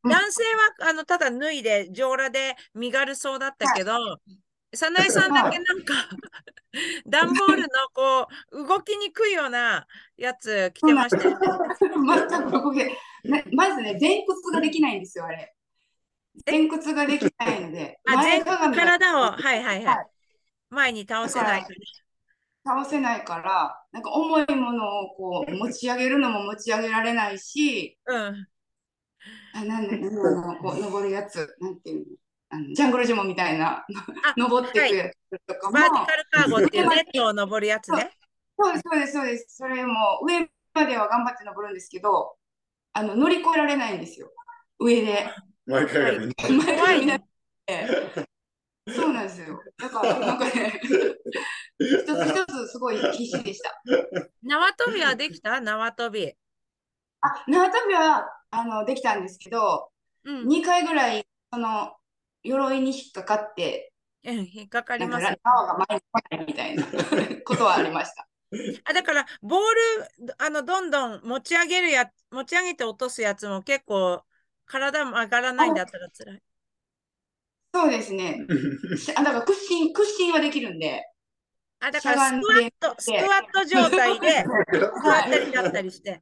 [0.04, 0.43] 男性
[0.82, 3.91] はあのただ脱いで上裸で身軽そうだったけど、
[4.74, 5.93] 早苗さんだけなんか、
[7.06, 9.86] 段ボールのこう動きにくいような
[10.17, 11.48] やつ着てましたよね。
[12.30, 15.54] 全く動けねまずね、前屈ができないんですよ、あれ。
[16.46, 20.08] 前屈ができないので、あ、全かがみが体を、はいはいははいい。
[20.72, 21.76] 前に倒せないから。
[22.65, 28.47] 倒せないから、なんか重いものをこう持ち上げるのも持ち上げられないし、うん。
[29.54, 32.06] あなんだなんだこう登るやつ、なんていうの、
[32.49, 33.86] あのジャングルジムみたいな、あ、
[34.38, 38.12] 登っていくやつとかも、バーティカルカーゴっていうネットを登るやつね。
[38.58, 39.45] そうです、そうです、そうです。
[39.58, 42.36] それも上までは頑張って登るんですけど、
[42.93, 44.32] あの乗り越えられないんですよ。
[44.80, 45.28] 上で。
[45.65, 46.65] 毎回がみんな。
[46.65, 47.19] 前から見な。
[48.89, 49.62] そうなんですよ。
[49.78, 50.82] だから、なんかね、
[51.80, 53.82] 一つ一つすごい必死でした。
[54.44, 55.62] 縄跳びはできた？
[55.62, 56.34] 縄跳び。
[57.22, 59.90] あ、縄跳びはあのできたんですけど、
[60.26, 60.48] うん。
[60.48, 61.96] 2回ぐらい、その、
[62.44, 63.94] 鎧に引っかかって、
[64.26, 65.40] うん引っかかります。
[65.44, 66.84] 縄が前に来ないみたいな
[67.44, 68.28] ことはありました。
[68.86, 69.60] あ、だから、ボー
[70.28, 74.24] ル、あの、どんどん持ち上げるや、持ち上げて落とすやつも結構、
[74.66, 76.44] 体も上がらないんだったら辛い。
[77.74, 78.46] そうですね。
[78.98, 81.04] し あだから屈伸、屈伸はできるんで、
[81.84, 84.46] あ、だから、スクワット、スクワット状態で、
[85.04, 86.22] 座ったり立ったりして。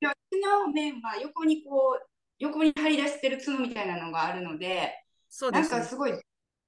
[0.00, 2.06] の面は横にこう、
[2.38, 4.88] 横に張り出してる角みたいなのがあるので、なん
[5.28, 5.80] そうですね。
[5.80, 6.12] かすごい、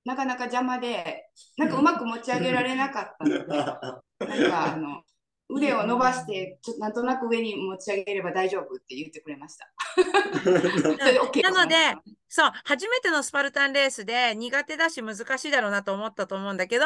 [0.05, 5.03] なかなか邪魔で、なんかうまく持ち上げられなかったので、なんかあの、
[5.49, 9.71] 腕を伸ばして、ちょっとなんとなく上に持ち上げれば大丈夫って言ってくれました。
[11.43, 11.77] なので
[12.29, 16.85] そう、初めてのスパルタンレースで苦手だし難しいだろうなと思ったと思うんだけど、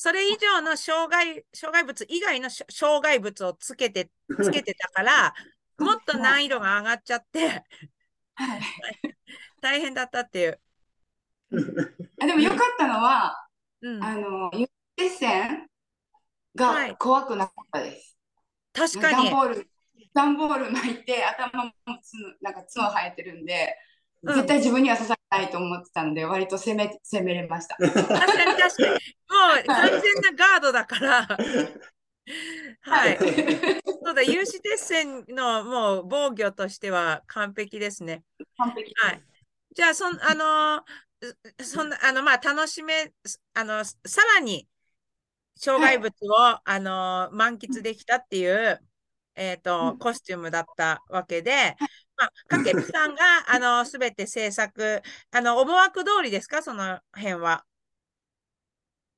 [0.00, 4.08] それ以上の障害、障害物以外のし障害物をつけて、
[4.40, 5.34] つけてたから、
[5.76, 7.64] もっと難易度が上がっちゃって、
[8.36, 8.60] はい。
[9.60, 10.60] 大変だったっていう。
[12.22, 13.48] あでも良かったのは、
[13.80, 15.68] うん、あの、優先戦
[16.54, 18.16] はいが怖くなかったです。
[18.72, 19.34] 確かに段。
[19.34, 19.70] ボール、
[20.14, 23.76] 段ボール巻いて、頭もつなんか角生えてるんで、
[24.26, 27.76] うん絶対自分には刺さないと思ってたんで、割と攻め、攻めれました。
[28.16, 28.94] 確かに確かに。
[28.94, 28.96] も
[29.64, 31.40] う完全なガードだから。
[32.80, 33.18] はい。
[34.04, 38.24] そうだ、有刺鉄線のもう防御としては完璧ですね。
[38.58, 39.06] 完璧です。
[39.06, 39.24] はい。
[39.74, 43.12] じゃあ、そん、あのーそんな、あの、まあ、楽しめ、
[43.54, 43.96] あの、さ
[44.36, 44.68] らに、
[45.56, 48.80] 障害物を、あのー満喫できたっていう、
[49.34, 51.76] えっと、うんコスチュームだったわけで、
[52.18, 57.66] まあ、かけるさんが、 あの、すべて制作、あの、思惑通りですか、その辺は。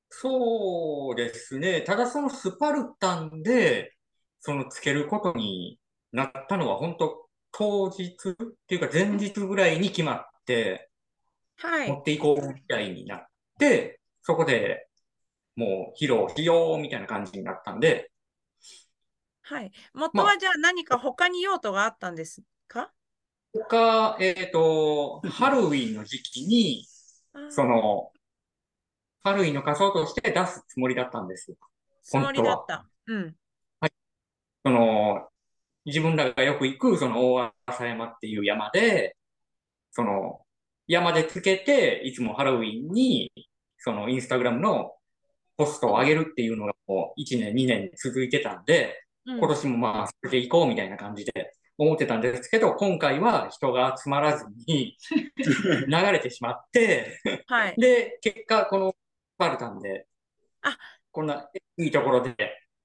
[0.09, 1.81] そうですね。
[1.81, 3.95] ただそのスパルタンで、
[4.41, 5.79] そのつけることに
[6.11, 8.35] なったのは本当当日っ
[8.67, 10.89] ていうか前日ぐらいに決まって
[11.57, 11.89] はい。
[11.89, 13.27] 持っていこうみたいになっ
[13.59, 14.89] て、そこで
[15.55, 18.11] もう披露しようみたいな感じになったんで、
[19.43, 19.71] はい。
[19.93, 22.93] 元はじゃあ何か他に用途があったんですか？
[23.53, 26.87] 他、えっと、ハロウィンの時期に、
[27.49, 28.11] その、
[29.23, 31.57] ハロウィンの仮装として出すつもりだったんですよ。
[32.01, 32.87] つもりだった。
[33.07, 33.35] うん。
[34.63, 35.27] その、
[35.85, 39.17] 自分らがよく行く、その大朝山っていう山で、
[39.91, 40.39] その、
[40.87, 43.31] 山でつけて、いつもハロウィンに、
[43.77, 44.93] そのインスタグラムの
[45.57, 51.53] ポストを上げるっていうのがもう1年、2年続いてたんで、うん今年もまあ、それで行こうみたいな感じで
[51.83, 54.95] 思ってたんですけど、今回は人が集まらずに
[55.41, 57.75] 流れてしまって、はい。
[57.75, 58.95] で、結果、このス
[59.39, 60.05] パルタンで
[60.61, 60.77] あ、
[61.11, 62.35] こんないいところで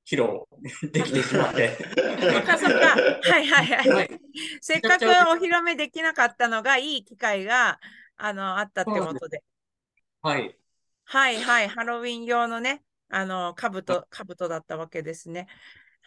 [0.07, 0.29] 披露
[0.93, 2.97] できてしまって、そっかそっか。
[3.33, 3.89] はいはいはい。
[3.91, 4.21] はい、
[4.63, 7.79] せっかくお披露目できなかったのが、いい機会が、
[8.17, 9.45] あの、あったってことで。
[10.23, 10.59] はい。
[11.05, 15.49] はいはい、ハロウィン用のね、あの、兜、兜だったわけですね。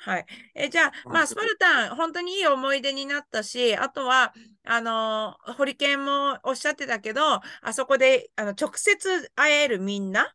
[0.02, 0.26] はい。
[0.56, 4.34] え、じゃあ、まあ、スパルタン、本当にいい思い出になったし、あとは、
[4.64, 7.22] あの、ホリケンもおっしゃってたけど、
[7.62, 10.34] あそこで、あの、直接会えるみんな、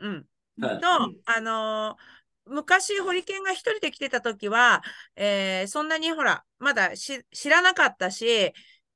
[0.00, 0.28] うん、
[0.60, 0.80] はい。
[0.80, 0.88] と、
[1.26, 1.96] あの
[2.46, 4.82] 昔、ホリケンが一人で来てた時は、
[5.16, 8.52] えーそんなにほら、まだし知らなかったし、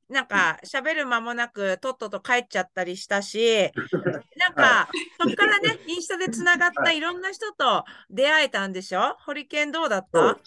[0.09, 3.71] なんか喋る間もなくとっとと帰っちゃったりしたし、
[4.37, 4.89] なんか、
[5.21, 9.17] そっからね、 インスタでつながったいろんな人と出会えたんでしょ？
[9.21, 10.39] ホリケンどうだった？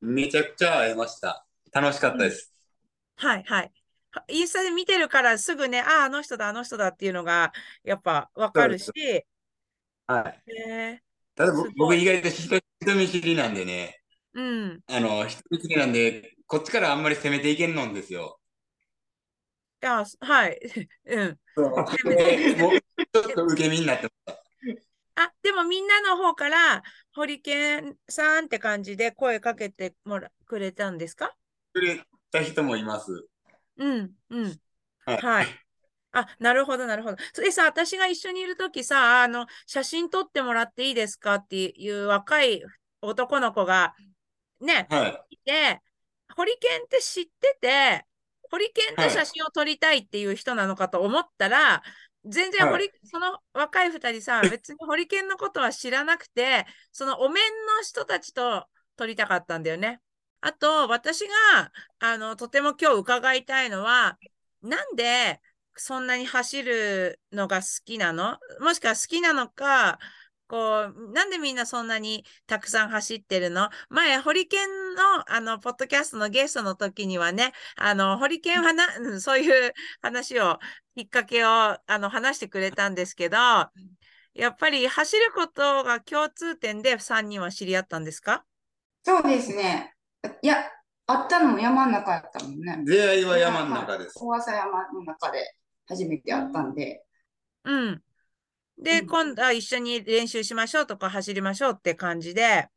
[0.00, 1.46] めちゃくちゃ会えました。
[1.72, 2.52] 楽しかったです。
[3.16, 3.72] はいはい。
[4.12, 7.52] はインスタで見てるからすぐね、ああ、あの人だ、あの人だっていうのが
[7.84, 8.90] やっぱわかるし、
[10.06, 10.52] はい。
[10.52, 11.00] え
[11.34, 14.80] ただ僕僕意外と人人見知りなんでね、ーうん。
[14.88, 18.39] あの、人見知りなんで、こっちからあんまり攻めていけんのんですよ。
[19.82, 20.60] いや、 はい。
[21.06, 21.40] うん。
[22.04, 22.78] で もう
[23.12, 24.36] ちょっと受け身になってまし
[25.14, 25.22] た。
[25.22, 26.82] あ、でもみんなの方から、
[27.14, 31.34] ホリケンさんって感じで声かけてもらくれたんですか？
[31.72, 33.26] くれた人もいます。
[33.76, 34.60] うん、うん。
[35.06, 35.46] はいはい。
[36.12, 37.16] あ、なるほど、なるほど。
[37.32, 41.36] それでさ、私が一緒にいるときさ、あの、写真撮ってもらっていいですか？
[41.36, 42.62] っていう若い
[43.00, 43.94] 男の子が、
[44.60, 45.34] ね、はい。
[45.34, 45.80] いて、
[46.36, 48.06] ホリケンって知ってて、
[48.50, 49.10] ホリケンとはい。
[49.10, 51.82] 写真を撮りたいっていう人なのかと思ったら、
[52.24, 57.42] 全然ホリ、その若い二人さ、 別にホリケンのことは知らなくて、そのお面
[57.78, 60.00] の人たちと撮りたかったんだよね。
[60.42, 64.18] あと、私が、あの、とても今日伺いたいのは、
[64.62, 65.40] なんで
[65.76, 68.38] そんなに走るのが好きなの？
[68.60, 69.98] もしくは好きなのか、
[70.50, 73.70] こう、なんでみんなそんなにたくさん走ってるの？
[73.88, 79.72] 前、ホリケンの、あの、ポッドキャストのゲストの時にはね、あの、ホリケンはな、 うんそういう
[80.02, 80.58] 話を、
[80.96, 83.36] きっかけを、あの、話してくれたんですけど、
[84.34, 88.44] やっぱり走ることが共通点で3人は知り合ったんですか？
[89.04, 89.94] そうですね。
[90.42, 90.64] いや、
[91.06, 92.82] あったのも山の中やったもんね。
[92.84, 94.18] 出会いは山の中です。
[94.20, 95.54] 大朝山の中で
[95.86, 97.04] 初めて会ったんで。
[97.64, 98.02] うん。
[98.82, 102.68] で、うん今度は一緒に練習しましょうとか走りましょうって感じで、はい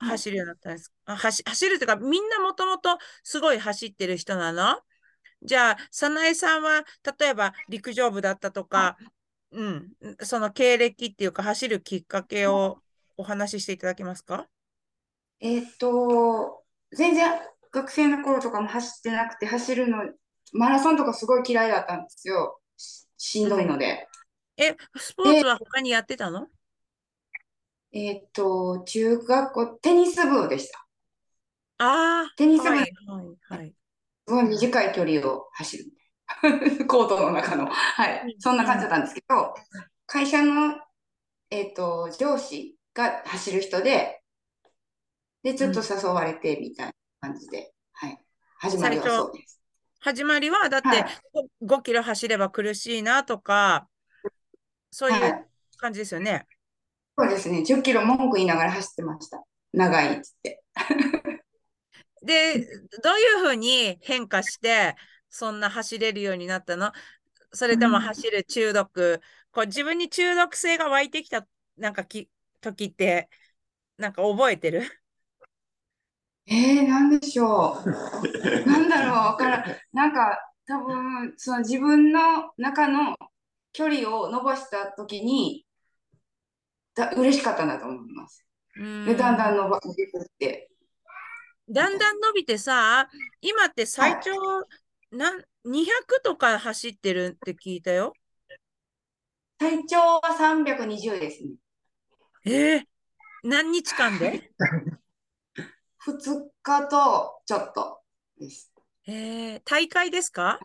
[0.00, 0.92] 走るようになったんです。
[1.06, 4.80] あ走走るというか、みんなもともとすごい走ってる人なの？
[5.42, 6.84] じゃあ、早苗さんは、
[7.18, 8.96] 例えば陸上部だったとか、
[9.52, 12.78] うん、その経歴っていうか、走るきっかけを
[13.16, 14.46] お話ししていただけますか？
[15.40, 17.32] えーっと、全然
[17.72, 19.98] 学生の頃とかも走ってなくて、走るの、
[20.52, 22.60] マラソンとかすごい嫌いだったんですよ。
[22.76, 24.07] ししんどいので。
[24.58, 26.48] え、スポーツは他にやってたの？
[27.92, 30.86] えーっと、中学校、テニス部でした。
[31.78, 33.74] ああ、テニス部はい、はい、はい。
[34.26, 35.84] すごい短い距離を走る。
[36.86, 37.66] コートの中の。
[37.66, 38.36] はい。
[38.38, 39.54] そんな感じだったんですけど、
[40.06, 40.74] 会社の、
[41.50, 44.22] えーっと、上司が走る人で、
[45.42, 46.92] で、ちょっと誘われてみたいな
[47.28, 48.18] 感じで、はい。
[48.58, 49.60] 始まりは最初そうです。
[50.00, 51.06] 始まりは、だってはい
[51.62, 53.88] 5キロ走れば苦しいなとか、
[54.90, 56.46] そうはいいう感じですよね。
[57.16, 57.64] そうですね。
[57.64, 59.42] 10キロ文句言いながら走ってました。
[59.72, 60.62] 長いっつって。
[62.22, 62.60] で、
[63.02, 64.96] どういうふうに変化して、
[65.28, 66.92] そんな走れるようになったの？
[67.52, 69.20] それともうん走る中毒、
[69.50, 72.28] こう自分に中毒性が湧いてきたなんかき
[72.60, 73.28] 時って、
[73.96, 74.82] なんか覚えてる？
[76.46, 78.66] えー、なんでしょう。
[78.66, 79.64] なんだろう、わからん。
[79.92, 83.16] なんか、多分、その自分の中の
[83.72, 85.66] 距離を伸ばしたときに、
[86.94, 88.44] だ、嬉しかったんだと思います。
[89.06, 90.70] で、だんだん伸ばしてって。
[91.70, 93.08] だんだん伸びてさ、
[93.40, 94.32] 今って最長、
[95.10, 98.14] なん200とか走ってるって聞いたよ。
[99.60, 101.50] 最長は320ですね。
[102.46, 102.84] えー
[103.44, 104.50] 何日間で？
[106.04, 108.00] 2日とちょっと
[108.38, 108.72] です。
[109.06, 110.58] えー大会ですか？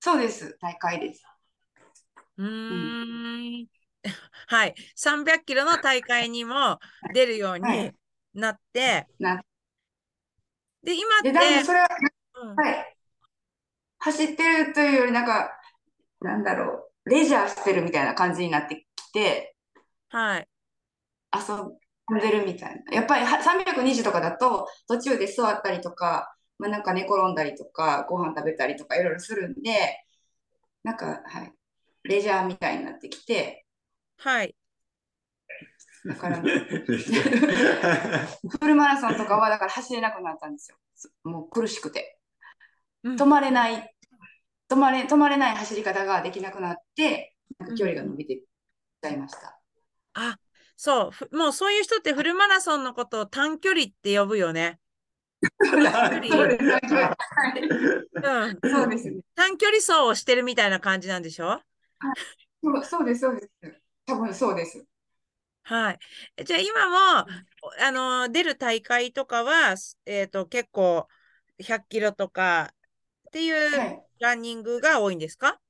[0.00, 0.56] そうです。
[0.60, 1.22] 大会です。
[2.38, 3.68] うーん。
[4.48, 4.74] はい。
[4.94, 6.78] 300キロの大会にも
[7.10, 7.94] 出るようはにい
[8.34, 9.42] なって、な
[10.82, 11.88] で、今って、それは、
[12.42, 12.96] うんはい。
[13.98, 15.50] 走ってるというより、なんか、
[16.20, 19.56] なんだろう、レジャーしてるみたいな感じになってきて、
[20.08, 20.48] はい。
[21.32, 22.94] 遊んでるみたいな。
[22.94, 30.04] やっぱりは320とかだと、途中で座ったりとか、まあ、なんか寝転んだりとか、ご飯食べたりとかいろいろするんで、
[30.84, 31.52] なんか、はい、
[32.08, 33.66] レジャーみたいになってきて、
[34.18, 34.54] はい。
[36.06, 36.46] だから、フ
[38.66, 40.78] ルマラソンとかはだから走れなくなったんですよ。
[41.24, 42.18] もう苦しくて。
[43.02, 43.94] うん止まれない。
[44.68, 48.42] 止まれ、止まれない走り方ができなくなって、なんか距離が伸びていっ
[49.00, 49.60] ちゃいました。
[50.14, 50.38] あ、
[50.76, 54.80] そう、ふもうそういう人ってフルマラソンのことを短距離って呼ぶよね。
[55.62, 56.64] そうです距離そうです
[57.34, 58.60] はいうん。
[58.70, 59.20] そうですね。
[59.34, 61.60] 短距離走をしてるみたいな感じなんでしょ？
[62.62, 63.50] そうそうです、そうです。
[64.06, 64.86] 多分そうです。
[65.62, 65.98] はい。
[66.36, 66.88] えじゃあ今
[67.22, 67.26] も、
[67.80, 71.08] あの、出る大会とかは、すえっと、結構
[71.58, 72.72] 100キロとか
[73.28, 74.02] っていうはい。
[74.20, 75.60] ランニングが多いんですか？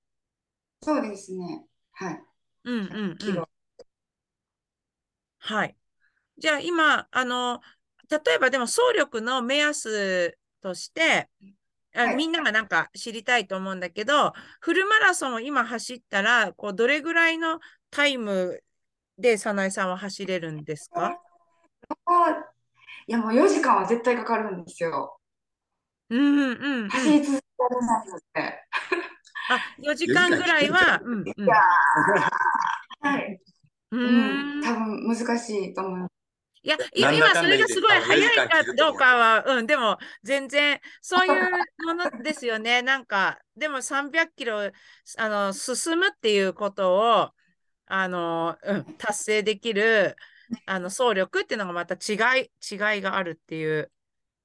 [0.82, 1.66] そうですね。
[1.92, 2.24] はい。
[2.64, 3.46] うんうんうん。
[5.38, 5.76] はい。
[6.38, 7.62] じゃあ今、あの、
[8.10, 11.30] 例えばでも走力の目安として、
[11.96, 18.62] あはいみんながなんか知りたいと思うんだけど、フルマラソンを今走ったら、こうどれぐらいのタイム
[19.18, 21.18] で早苗さんは走れるんですか？
[22.04, 22.44] あ
[23.06, 25.18] いや、もう4時間は絶対かかるんですよ。
[26.10, 26.88] うんうんうんうん。
[26.88, 28.24] 走り続けられないので。
[29.48, 31.26] あ、4時間ぐらいは、うんうん。
[31.26, 33.40] いやーはい。
[33.92, 34.62] うん。
[34.62, 36.15] 多分難しいと思います。
[36.66, 36.76] いや、
[37.12, 41.50] い今それがすごい早いか4時間切るとどうかは、うん、でも全然そういう
[41.86, 42.82] ものですよね。
[42.82, 44.72] なんか、でも300キロ
[45.16, 47.30] あの進むっていうことを
[47.86, 50.16] あの、うん、達成できる
[50.66, 53.92] あの走力っていうのがまた違い、違いがあるっていう。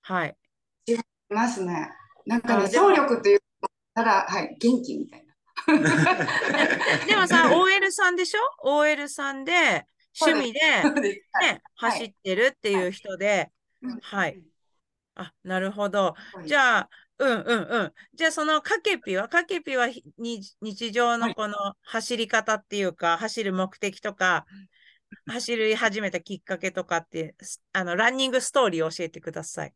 [0.01, 0.37] はい。
[0.85, 0.95] い
[1.27, 1.89] ますね。
[2.27, 3.39] なんかね、あでも走力という
[3.95, 5.33] ただ、はい、元気みたいな。
[7.07, 9.87] でもさ、OL さんでしょ ?OL さんで
[10.19, 13.51] 趣味で、ね、走ってるっていう人で、
[13.81, 14.41] うんはい。
[15.15, 16.13] あ、なるほど。
[16.13, 17.93] はいじゃあ、うんうんうん。
[18.15, 19.87] じゃあ、そのかけぴは、かけぴは
[20.17, 24.45] 日常のこの走り方っていうか、走る目的とか、
[25.27, 29.73] 走り始めたきっかけとかって、すあの、ランニングストーリーを教えてください。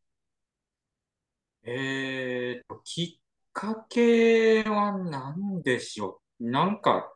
[1.64, 3.22] えーと、きっ
[3.54, 6.50] かけは何でしょう。
[6.50, 7.14] なんか、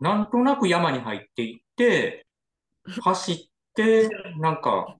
[0.00, 1.63] なんとなく山に入っていって、
[3.02, 3.38] 走っ
[3.74, 4.08] て、
[4.38, 4.98] なんか、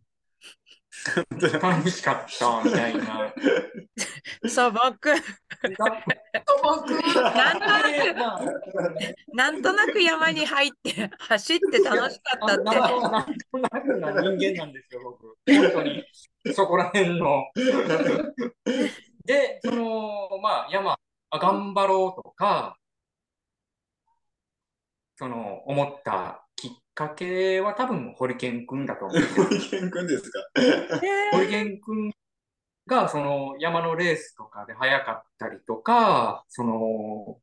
[1.61, 3.35] 楽しかったみたいな。
[4.49, 4.81] 素朴。
[5.75, 8.41] なんとなく、まあ
[9.35, 12.65] なんとなく山に入って走って楽しかったって。
[12.65, 15.37] なんとなくな人間なんですよ、僕。
[15.47, 16.05] 本当に。
[16.55, 17.45] そこら辺の。
[19.25, 20.97] で、その、まあ、山、
[21.31, 22.77] あ頑張ろうとか、
[25.17, 26.44] その、思った
[26.95, 29.19] かけは多分、ホリケン君だと思う。
[29.45, 30.41] ホリケン君ですか？
[31.33, 32.15] ホリケン君
[32.87, 37.41] が、その、山のレースとかで速かったりとか、その、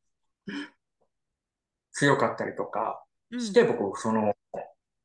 [1.92, 3.40] 強かったりとかうん。
[3.40, 4.34] して、僕、その、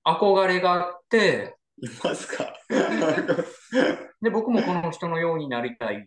[0.06, 2.54] 憧れがあって、いますか？
[4.22, 6.00] で、僕もこの人のようになりたいっ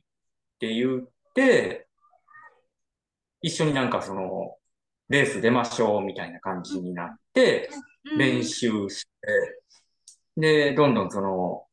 [0.59, 1.87] て言って、
[3.43, 4.57] 一緒になんかその、
[5.09, 9.61] レース出ましょうみたいな感じになって、うん練習して、
[10.37, 11.67] で、どんどんその、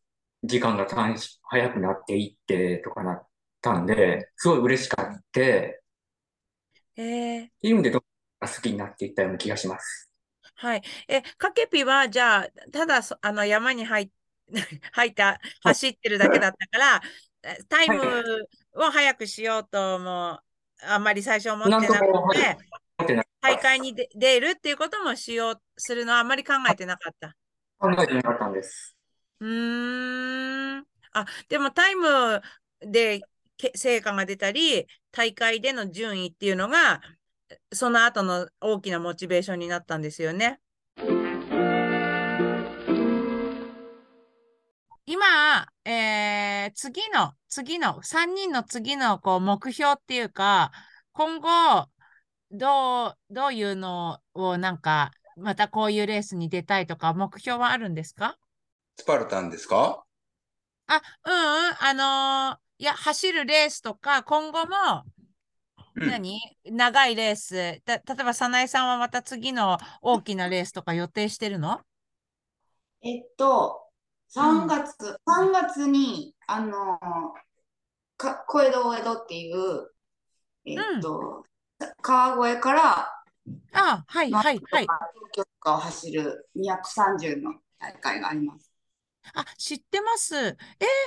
[0.44, 3.28] 時間が短縮、早くなっていってとかなっ
[3.62, 5.82] たんで、すごい嬉しかって
[6.96, 7.50] えー。
[7.62, 8.02] いう意味でどん
[8.42, 10.10] どん好きになっていったような気がします。
[10.56, 10.82] はい。
[11.08, 14.10] え、かけぴは、じゃあ、ただそ、あの、山に入っ、
[14.94, 17.02] 入った、走ってるだけだったから、
[17.44, 20.42] えタイムを早くしようとも、
[20.82, 22.58] あんまり最初思ってなくて、
[23.42, 27.36] 大会に出出るっていうこともしよう、するのはあんまり考えてなかった。
[27.78, 28.96] 考えてなかったんです。
[29.40, 30.86] うーん。
[31.14, 32.42] あ、でもタイム
[32.82, 33.22] で
[33.56, 37.02] け成果が出たり、大会での順位っていうのが、
[37.72, 40.60] その後の大きなモチベーションになったんですよね。
[45.06, 50.72] 今、えー次の、次の、3人の次のこう目標っていうか、
[51.14, 51.88] 今後、
[52.52, 58.38] どう、どういうのをなんか、またこういうレースに出たいとか、目標はあるんですか？
[58.96, 60.04] スパルタンですか？
[60.88, 61.94] あ、うんうん、あ
[62.52, 65.04] のーいや、走るレースとか、今後も、
[65.96, 66.08] うん。
[66.08, 66.40] 何？
[66.64, 67.82] 長いレース。
[67.82, 71.82] た、例えば、早苗さんはまた次の大きなレースとか予定してるの？
[73.02, 73.82] えっと、
[74.30, 77.00] 3月、3月に、あの、
[78.16, 79.92] か、小江戸大江戸っていう、
[80.66, 81.44] えっと、
[82.02, 83.24] 川越から
[83.72, 84.94] あ、はい、まあはい、はい。
[85.34, 88.72] 東京を走る230の大会があります。
[89.34, 90.36] あ、知ってます。
[90.36, 90.56] えー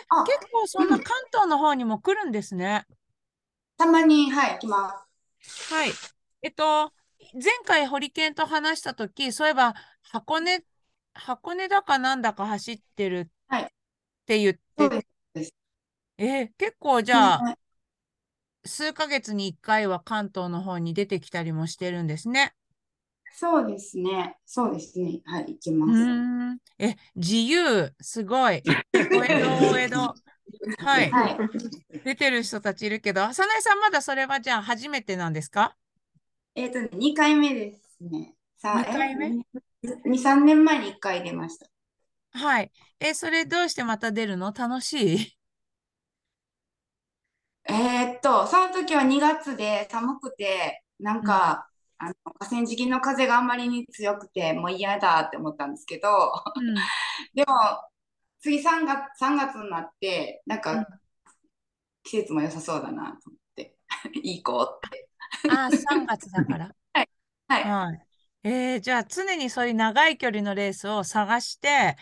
[0.08, 2.86] あ、結構そんな関東の方にも来るんですね。
[3.78, 5.04] たまに、はい、来ます。
[5.68, 6.00] はい。
[6.42, 6.92] えっと、
[7.32, 10.64] 前回ホリケンと話したとき、そういえば箱根、
[11.14, 13.68] 箱根だかなんだか走ってるはいっ
[14.26, 14.90] て言って、そう
[15.34, 15.54] です。
[16.18, 17.58] えー結構じゃあ、はい
[18.64, 22.54] 数ヶ月に1回は関東の方に出てきたりもしてるんですね。
[23.32, 24.36] そうですね。
[24.44, 25.20] そうですね。
[25.24, 26.60] はい、行きうます。
[26.78, 28.62] え、自由、すごい。
[29.16, 29.96] お江戸、お江戸。
[30.78, 31.10] はい。
[31.10, 31.36] はい。
[32.04, 35.76] 出てる人たちいるけど、早苗さんまだそれはじゃあ初めてなんですか？
[36.54, 38.34] えっとね、2回目ですね。
[38.58, 39.30] さ二回目
[40.04, 41.66] ?2、3年前に1回出ました。
[42.32, 42.70] はい。
[42.98, 44.52] え、それどうしてまた出るの？
[44.52, 45.38] 楽しい？
[47.70, 51.68] えーっと、その時は2月で寒くて、なんか、
[51.98, 56.08] あの河川敷の風があんまりに強くて、もう嫌だって思ったんですけど、
[56.54, 56.90] うん。
[57.34, 57.54] でも、
[58.40, 61.00] 次3月、3月になって、なんうんか、
[62.02, 63.76] 季節も良さそうだなと思って、
[64.22, 65.08] 行こうって。
[65.46, 66.74] あ、3月だから。
[67.48, 67.76] はい。
[67.78, 68.06] はい。
[68.44, 71.96] えーじゃあ常にそういう長い距離のレースを探して、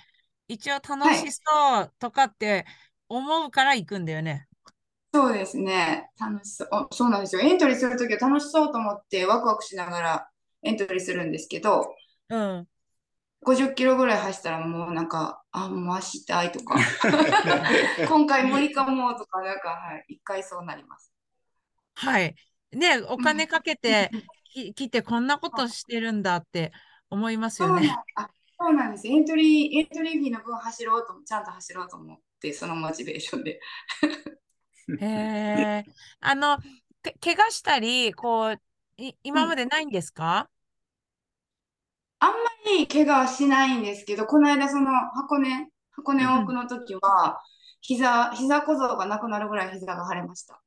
[0.48, 2.66] 一応楽しそうとかって
[3.08, 4.48] 思うから行くんだよね。
[5.12, 6.10] そうですね。
[6.20, 6.68] 楽しそう。
[6.70, 7.40] あそうなんですよ。
[7.40, 10.28] エントリーするときは楽しそうと思ってワクワクしながら
[10.62, 11.94] エントリーするんですけど、
[12.28, 12.68] うん。
[13.42, 16.76] 50キロぐらい走ったらもうなんか、あ、もう足痛いとか、
[18.08, 21.12] 今回無理かもとか、なんか、はい、一回そうなります。
[21.94, 22.34] はい。
[22.72, 24.10] ね、お金かけて
[24.52, 26.72] き来てこんなことしてるんだって
[27.10, 27.82] 思いますよね。
[27.82, 29.06] そうなん、あ、そうなんです。
[29.06, 33.60] エントリー、エントリーフィーの分走ろうと、ちゃんと走ろうと思って、そのモチベーションで。
[35.00, 35.84] へえ。
[36.20, 36.58] あの、
[37.02, 38.60] け怪我したり、こう、
[38.96, 40.50] い今までないんですか？
[42.20, 42.36] あんま
[42.78, 47.40] り怪我はしないんですけど、この間その箱根、箱根うん往復の時は、
[47.80, 50.60] 膝、膝小僧がなくなるぐらい膝が腫れました。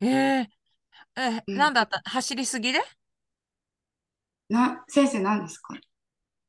[0.00, 0.48] ええ
[1.16, 2.00] え、うんなんだった？
[2.04, 2.80] 走りすぎで？
[4.48, 5.74] な、先生何ですか？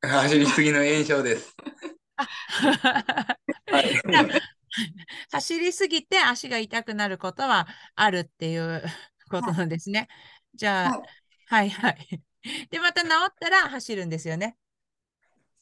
[0.01, 1.55] 走りすぎの炎症です。
[3.71, 4.01] はい。
[5.31, 8.83] 走りすぎて足が痛くなることはあるっていう
[9.29, 10.07] ことなんですね。
[10.53, 11.01] じゃあ、
[11.47, 12.21] はいはいはい。
[12.69, 14.57] で、また治ったら走るんですよね。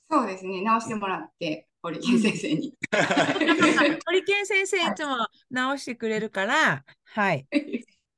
[0.10, 2.74] そうですね、直してもらって、堀健先生に。
[4.06, 7.48] 堀健先生いつも直してくれるから、はい。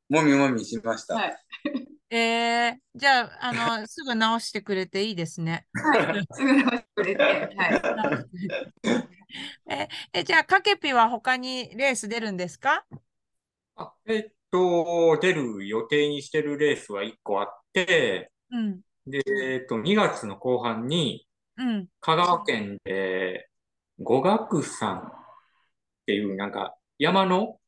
[0.10, 1.16] もみもみしました。
[1.16, 1.38] はい。
[2.10, 5.66] えー、じゃあ、あの、すぐ直してくれていいですね。
[5.74, 6.28] はい。
[6.32, 9.13] すぐ直してくれて、はい。
[9.70, 12.86] え、え、じゃあ、かけぴは他にレース出るんですか？
[13.76, 21.28] あ、えっと、出る予定にしてるレースは1個あって、うん、で、えっと、2月の後半に、
[21.58, 23.50] うん、香川県で、
[24.00, 25.12] 五岳山っ
[26.06, 27.60] ていう、なんか、山の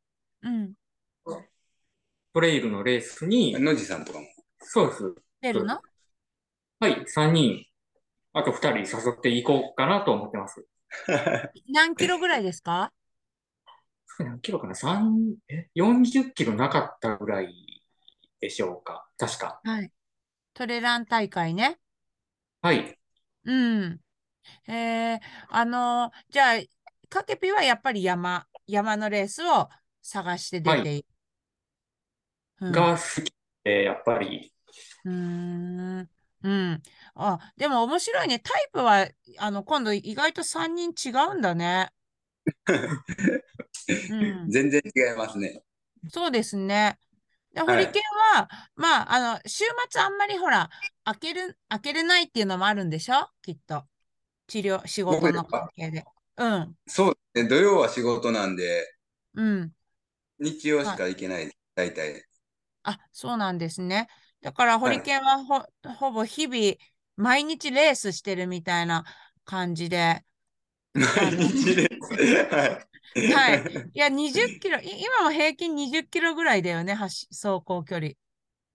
[0.41, 0.73] うん。
[2.33, 4.25] トレイルのレースに、野地さんとかも？
[4.59, 5.15] そうです。
[5.41, 5.79] 出るの？
[6.79, 7.65] はい、3人、
[8.33, 10.65] あと2人誘っていこうかなと思ってます。
[11.69, 12.91] 何キロぐらいですか？
[14.19, 17.83] 何キロかな ?3、え、40キロなかったぐらい
[18.39, 19.07] でしょうか？
[19.17, 19.59] 確か。
[19.63, 19.91] はい。
[20.53, 21.79] トレラン大会ね。
[22.61, 22.97] はい。
[23.43, 24.01] うん。
[24.67, 25.19] えー、
[25.49, 26.61] あのじゃあ、
[27.09, 29.69] かけぴはやっぱり山、山のレースを
[30.01, 31.07] 探して出ている。
[32.61, 33.33] うんが好き
[33.63, 34.53] で、やっぱり、
[35.05, 35.11] うー
[36.01, 36.09] ん。
[36.45, 36.83] うん。
[37.15, 38.39] あ、でも面白いね。
[38.39, 39.07] タイプは、
[39.39, 41.91] あの、今度意外と3人違うんだね。
[44.09, 44.49] うん。
[44.51, 45.63] 全然違いますね。
[46.11, 46.99] そうですね。
[47.53, 48.03] で、はいホリケン
[48.37, 50.69] は、まあ、あの、週末あんまりほら、
[51.05, 53.29] 開ける、開けれないっていうのもあるんでしょ？
[53.41, 53.85] きっと。
[54.47, 56.05] 治療、仕事の関係で。
[56.37, 57.49] うん、そうですね。
[57.49, 58.85] 土曜は仕事なんで、
[59.33, 59.75] うん。
[60.39, 61.57] 日曜しか行けないです。
[61.75, 62.23] 大体。
[62.83, 64.07] あ、そうなんですね。
[64.45, 65.65] だから、ホリケンはほ、
[65.95, 66.75] ほぼ日々、
[67.17, 69.03] 毎日レースしてるみたいな
[69.43, 70.23] 感じで。
[70.93, 72.13] 毎日です。
[72.53, 72.87] はい。
[73.33, 73.89] はい。
[73.95, 78.09] いや、20キロ、い今も平均20キロぐらいだよね、走、走行距離。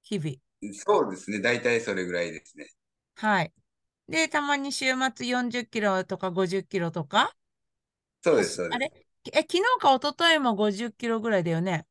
[0.02, 0.74] 日々。
[0.74, 1.40] そうですね。
[1.40, 2.66] 大体それぐらいですね。
[3.14, 3.52] はい。
[4.08, 7.32] で、たまに週末40キロとか50キロとか。
[8.22, 8.74] そうです、そうです。
[8.74, 8.92] あれ？
[9.32, 11.86] え、昨日か一昨日も50キロぐらいだよね。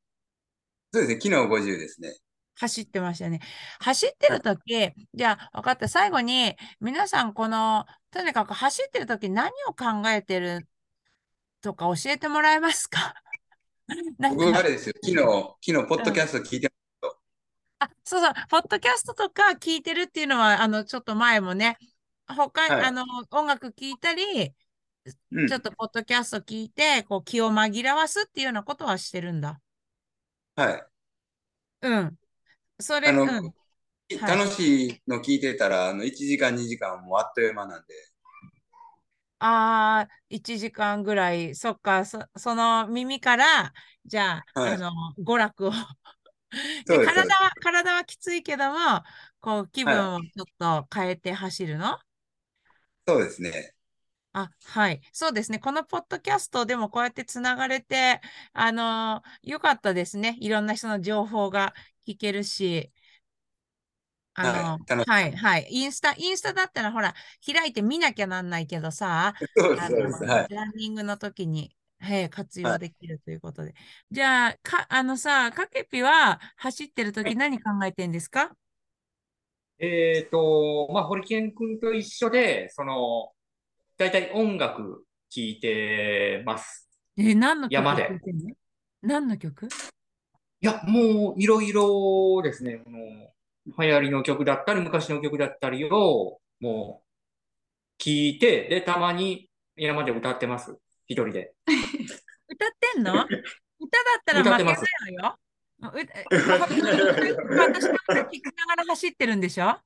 [0.91, 1.33] そうですね。
[1.33, 2.13] 昨日50ですね。
[2.59, 3.39] 走ってましたよね。
[3.79, 5.87] 走ってるとき、じゃあ、分かった。
[5.87, 10.67] 最後に、皆さん、この、とにかく走ってるとき何を考えてる
[11.61, 13.13] とか教えてもらえますか？
[14.19, 14.93] 僕あれですよ。
[15.03, 15.17] 昨日、
[15.73, 16.71] 昨日、ポッドキャスト聞いて、
[17.79, 21.77] あ、そうそう、ポッドキャストとか聞いてるっていうのは、あの、ちょっと前もね、
[22.27, 24.53] 他、はいあの、音楽聞いたり、
[25.31, 29.59] うんちょっとポッドキャスト聞いて、こう、気を紛らわすっていうようなことはしてるんだ。
[30.55, 30.83] はい。
[31.81, 32.19] うん。
[32.79, 33.53] それ、あのうん。
[34.15, 37.93] はい楽しいの聞いてたら、あの、1時間、2時間もうあっという間なんで、
[39.41, 41.55] ああ、1時間ぐらい。
[41.55, 43.73] そっか、そ、その耳から、
[44.05, 45.71] じゃあ、はいあの、娯楽を。
[46.87, 49.03] です体は、体はきついけども、
[49.41, 51.99] こう、気分はをちょっと変えて走るの？
[53.07, 53.73] そうですね。
[54.33, 55.01] あ、はい。
[55.11, 55.59] そうですね。
[55.59, 58.21] このポッドキャストでもこうやってつながれて、
[58.53, 60.37] あのよかったですね。
[60.39, 61.73] いろんな人の情報が
[62.07, 62.91] 聞けるし、
[64.33, 65.67] あのはいはい、はい。
[65.69, 67.13] インスタ、インスタだったらほら、
[67.45, 69.93] 開いて見なきゃなんないけどさ、 そうです。
[70.49, 73.73] ランニングの時に、えー活用はいできるということで。
[74.11, 78.55] じゃあ、か、あのさ、かけぴは走ってる時何考えてんですか？
[79.79, 83.31] えっと、まあ、ホリケン君と一緒で、その、
[83.99, 86.89] 大体音楽聴いてます。
[87.17, 88.09] えー何の曲山で
[89.01, 89.67] 何の曲？
[89.67, 89.69] い
[90.61, 92.97] や、もう、いろいろですね、この、
[93.77, 97.03] 流行りの曲だったり、昔の曲だったりを、も
[97.99, 100.77] う、聞いて、で、たまに山で歌ってます。
[101.05, 101.53] 一人で。
[102.47, 103.11] 歌ってんの？
[103.11, 103.35] 歌だ
[104.17, 105.39] ったら負けない歌ってますわよ。
[105.81, 105.83] う
[107.59, 109.77] 私の歌聞きながら走ってるんでしょ？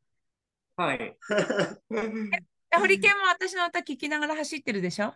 [0.75, 1.17] はい。
[2.73, 5.13] えホリケンも私の歌聞きながら走ってるでしょ？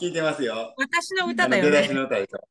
[0.00, 0.74] 聞いてますよ。
[0.76, 1.94] 私のあ歌だよの出だしね。
[1.94, 2.48] の歌でしょ。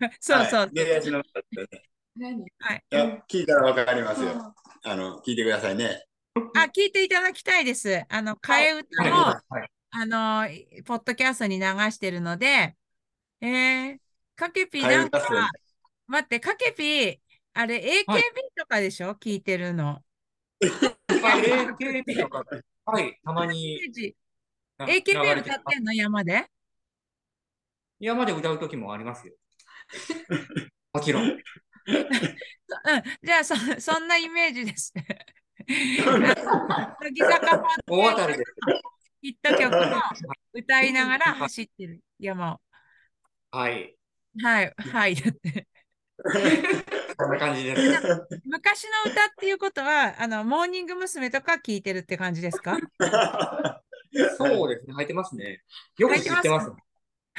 [0.20, 0.70] そうそうはい。
[0.72, 1.82] 出だしの歌ですね。
[2.16, 2.44] 何？
[2.58, 2.84] はい。
[2.90, 4.30] いや、聞いたらわかりますよ。
[4.30, 6.06] ああの、聞いてくださいね。
[6.52, 8.04] あ、聞いていただきたいです。
[8.08, 9.10] あの、替え歌はい。
[9.12, 9.70] も、はい。
[9.90, 10.48] あの、
[10.84, 12.76] ポッドキャストに流してるので、
[13.40, 13.98] えー、
[14.36, 15.50] かけぴなんかね、
[16.06, 17.20] 待って、かけぴ、
[17.54, 18.22] あれ、AKB はい
[18.56, 19.14] とかでしょ？
[19.14, 20.02] 聞いてるの。
[21.22, 22.44] あ AKB とか、
[22.88, 23.80] はい、たまイに
[24.78, 25.92] AKB 歌ってんの？
[25.92, 26.46] 山で？
[27.98, 29.34] 山で歌う時もありますよ。
[30.92, 31.24] もちろん。
[31.24, 31.40] うん、
[33.22, 34.92] じゃあそ、そんなイメージです。
[35.66, 36.34] 乃
[37.12, 38.54] 木坂大当たりです。
[39.20, 39.80] ヒット曲を
[40.52, 42.60] 歌いながら走ってる山を。
[43.50, 43.96] はい。
[44.40, 45.16] はい、はい。
[47.18, 47.82] こんな感じです。
[48.44, 51.30] 昔の歌っていうことは、あの、モーニング娘。
[51.30, 52.76] とか聞いてるって感じですか？
[54.38, 55.62] そうですね、入ってますね。
[55.98, 56.72] よく知ってます。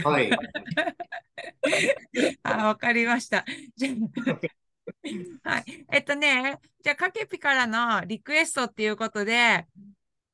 [0.04, 0.30] はい。
[2.44, 3.46] あ、わかりました。
[3.76, 3.90] じゃ
[5.44, 5.86] あはい。
[5.92, 9.66] えっとね、じゃあ、かけぴからのリクエストっていうことで、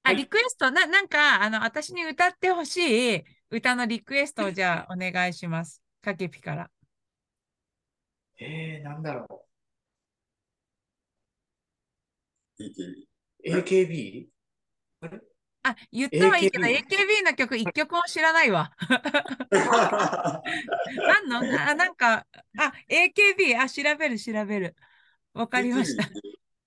[0.03, 5.81] あ、はいリクエスト、な、なんか、あの、私に歌ってほしい歌のリクエストをじゃあ、お願いします。
[6.01, 6.69] かけぴから。
[8.43, 9.45] えー、なんだろ
[12.59, 13.05] AKB
[13.45, 13.57] う。
[13.61, 14.27] AKB?
[15.65, 18.73] あ、言ったはいいけど、AKB AKB の曲一曲も知らないわ。
[19.49, 21.37] なんの？
[21.69, 22.27] あ、なんか、
[22.57, 24.75] あ、AKB、あ、調べる、調べる。
[25.33, 26.03] わかりました。。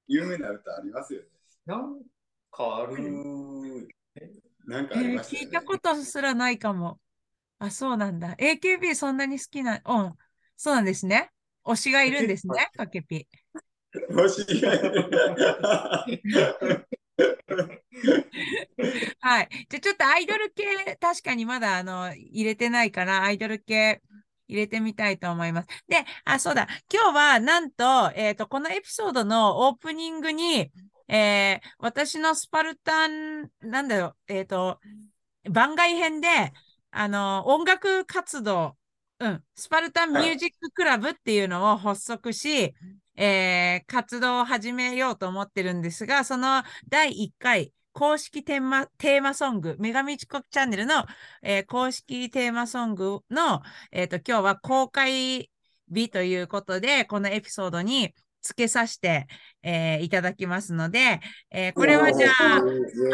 [0.09, 1.29] 有名な歌ありますよね。
[1.67, 2.01] なん
[2.51, 2.97] かある。
[4.67, 5.47] なんかえーありましたよね。
[5.47, 6.99] 聞いたことすらないかも。
[7.59, 8.35] あ、そうなんだ。
[8.37, 10.15] AKB そんなに好きな、うん、
[10.57, 11.33] そうなんですね。
[11.67, 13.27] 推しがいるんですね、かけぴ。
[14.11, 14.65] もしい
[19.21, 19.49] はい。
[19.69, 24.03] じゃあちょっとアイドル系、確かにまだあの入れてないから、アイドル系
[24.49, 25.69] 入れてみたいと思います。
[25.89, 26.69] で、あ、そうだ。
[26.93, 30.71] 今日はなんと、えっと、このエピソードのオープニングに、
[31.09, 34.81] えー私のスパルタン、なんだよ、えっと、
[35.51, 36.29] 番外編で、
[36.91, 38.77] あの、音楽活動、
[39.19, 42.75] うん、スパルタンミュージッククラブっていうのを発足し、
[43.17, 51.07] えー活動を始めようと思ってるんですが、その第1回公式テーマテーマソング、女神チコチャンネルの、
[51.43, 55.51] えー公式テーマソングの、えーと、今日は公開
[55.89, 58.13] 日ということで、このエピソードに
[58.47, 59.27] 付けさせて、
[59.63, 61.21] えーいただきますので、
[61.51, 62.61] えーこれはじゃあ、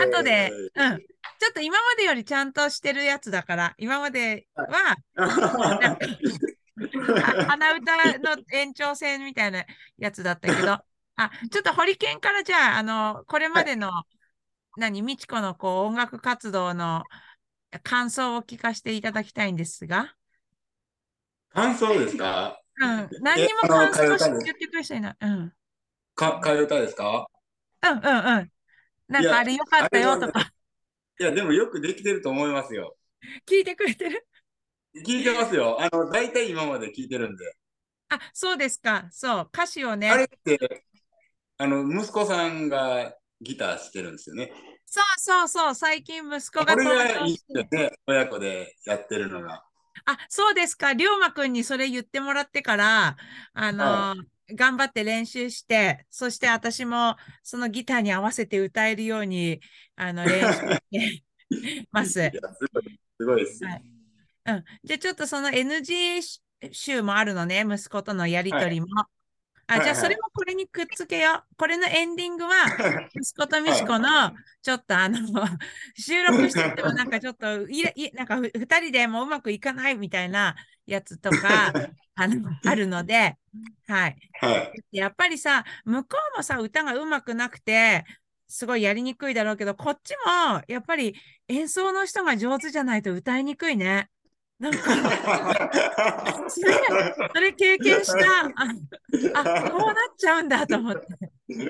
[0.06, 4.96] 後で、うん、ちょっと今までよりちゃんとしてるやつだから、今までは、
[7.48, 9.64] 鼻歌の延長線みたいな
[9.98, 10.72] やつだったけど、
[11.16, 13.90] あ、ちょっとホリケンからじゃあ、あの、これまでの、
[14.76, 17.02] 何、みちこのこう音楽活動の
[17.82, 20.14] 感想を聞かせていただきたいんですが、
[21.50, 22.61] 感想ですか？
[22.82, 25.16] うん、何にも感想を替え歌です言ってくれ人いない。
[25.20, 25.52] うん、うん、
[26.14, 27.26] か、替え歌ですか？
[27.82, 28.02] うん、うん。
[29.08, 30.52] なんかあれ良かったよとか、
[31.20, 32.96] いや、でもよくできてると思いますよ。
[33.48, 34.26] 聞いてくれてる？
[35.06, 35.78] 聞いてますよ。
[35.80, 37.54] あの、大体今まで聞いてるんで。
[38.08, 39.08] あ、そうですか。
[39.10, 40.84] そう、歌詞をね、あれって、
[41.58, 44.52] あの、息子さんがギターしてるんですよね。
[44.86, 47.92] そうそうそう、最近息子がこれ登がいいですよね。
[48.06, 49.64] 親子でやってるのが。
[50.06, 50.92] あ、そうですか。
[50.92, 53.16] りょうまくんにそれ言ってもらってから、
[53.52, 54.14] あのは
[54.54, 59.60] 頑張って練習して、そして私もそのギターに合わせて歌えるように、
[59.96, 61.24] あの、練習して。
[61.92, 62.12] ます。
[62.12, 62.30] す
[62.72, 63.64] ごい、すごいです。
[63.64, 63.82] はい
[64.44, 64.64] うん。
[64.84, 66.20] じゃあちょっとその NG
[66.72, 68.86] 集もあるのね、息子とのやりとりも。
[68.96, 69.21] あ、はい
[69.68, 71.56] じゃあそれもこれにくっつけよう。
[71.56, 72.50] これのエンディングは、
[73.14, 74.32] 息子と美智子の、
[74.62, 75.18] ちょっとあの、
[75.96, 80.56] 収録しててもなんかちょっと、いいなんかふ二人でもううまくいかないみたいな
[80.86, 81.72] やつとか、
[82.14, 83.36] あの、あるので、
[83.86, 84.16] はい。
[84.40, 84.96] はい。
[84.96, 88.04] やっぱりさ、向こうもさ、歌がうまくなくて、
[88.48, 91.14] すごいやりにくいだろうけど、こっちも、やっぱり
[91.48, 94.10] 演奏の人が上手じゃないと歌いにくいね。
[94.62, 94.78] なんか、
[96.48, 96.72] それ、
[97.34, 98.46] それ経験した。
[98.46, 98.52] あ、
[99.34, 101.00] あこうなっちゃうんだと思って。
[101.48, 101.68] ち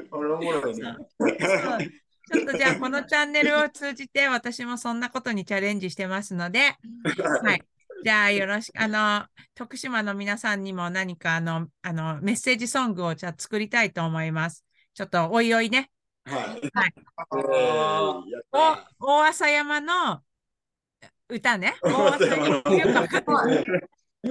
[2.39, 6.77] ょっとじゃあ、このチャンネルを通じて、私もそんなことにチャレンジしてますので、
[7.43, 7.63] はい。
[8.05, 9.25] じゃあ、よろしく、あの、
[9.55, 14.67] 徳島の皆さんにも何か、あの、あの、メッセージソングをじゃあ作りたいと思います。
[14.93, 15.91] ちょっと、おいおいね。
[16.27, 16.71] はい。
[16.75, 16.95] はい
[19.01, 20.21] お、大浅山の
[21.29, 21.75] 歌ね。
[21.83, 23.65] 大浅山のっていうかわかんない。
[24.25, 24.31] じ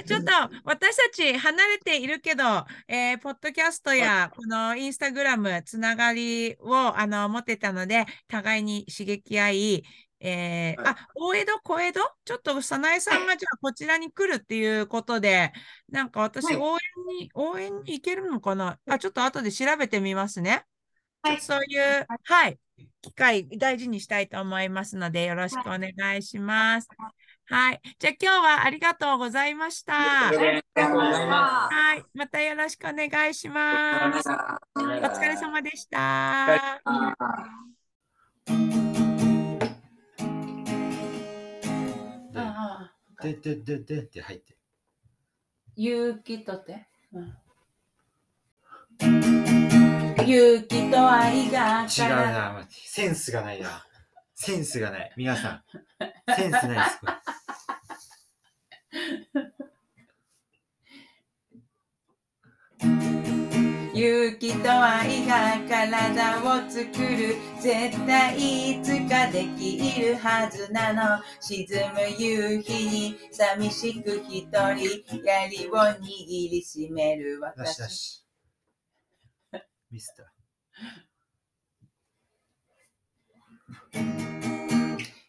[0.00, 0.32] あちょっと
[0.64, 2.44] 私たち離れているけど、
[2.88, 9.84] えーポッドキャストやこのインスタグラムつながりをあの持ってたので、互いに刺激合い、
[10.20, 10.94] えーはい。
[10.94, 12.00] あ、大江戸、小江戸？
[12.24, 15.52] ちょっと早苗さんがじゃあこちらに来るっていうことで、
[15.90, 16.56] なんか私はい。
[16.56, 16.78] 応援
[17.18, 18.78] に、応援に行けるのかな？
[18.88, 20.64] あ、ちょっと後で調べてみますね。
[21.20, 21.40] はい。
[21.42, 22.58] そういう、はい、
[23.04, 26.88] 機会大事にしたいと思いますので、よろしくお願いします。
[27.46, 27.80] はい。
[27.98, 30.28] じゃあ今日はありがとうございました。
[30.28, 30.38] あり
[30.74, 32.04] がとうございまはい。
[32.14, 34.28] またよろしくお願いします。
[34.30, 36.80] お疲れ様でした。
[43.22, 44.56] で、で、で、でって入って。
[45.76, 46.88] 勇気とて。
[50.26, 53.84] 勇気と愛が違うな、待ってセンスがないな。
[54.34, 55.12] センスがない。
[55.16, 55.62] 皆さん。
[56.36, 57.24] センスないです。
[63.94, 71.64] 勇気と愛が体を作る絶対いつかできるはずなの沈
[71.94, 78.23] む夕日に寂しく一人槍を握りしめる私
[79.94, 79.96] し。
[79.96, 80.26] ミスター。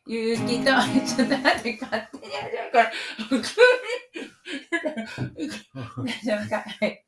[0.07, 2.91] 勇気とちょっと待って勝手にやるよこれ
[6.05, 7.05] 大丈夫かはい？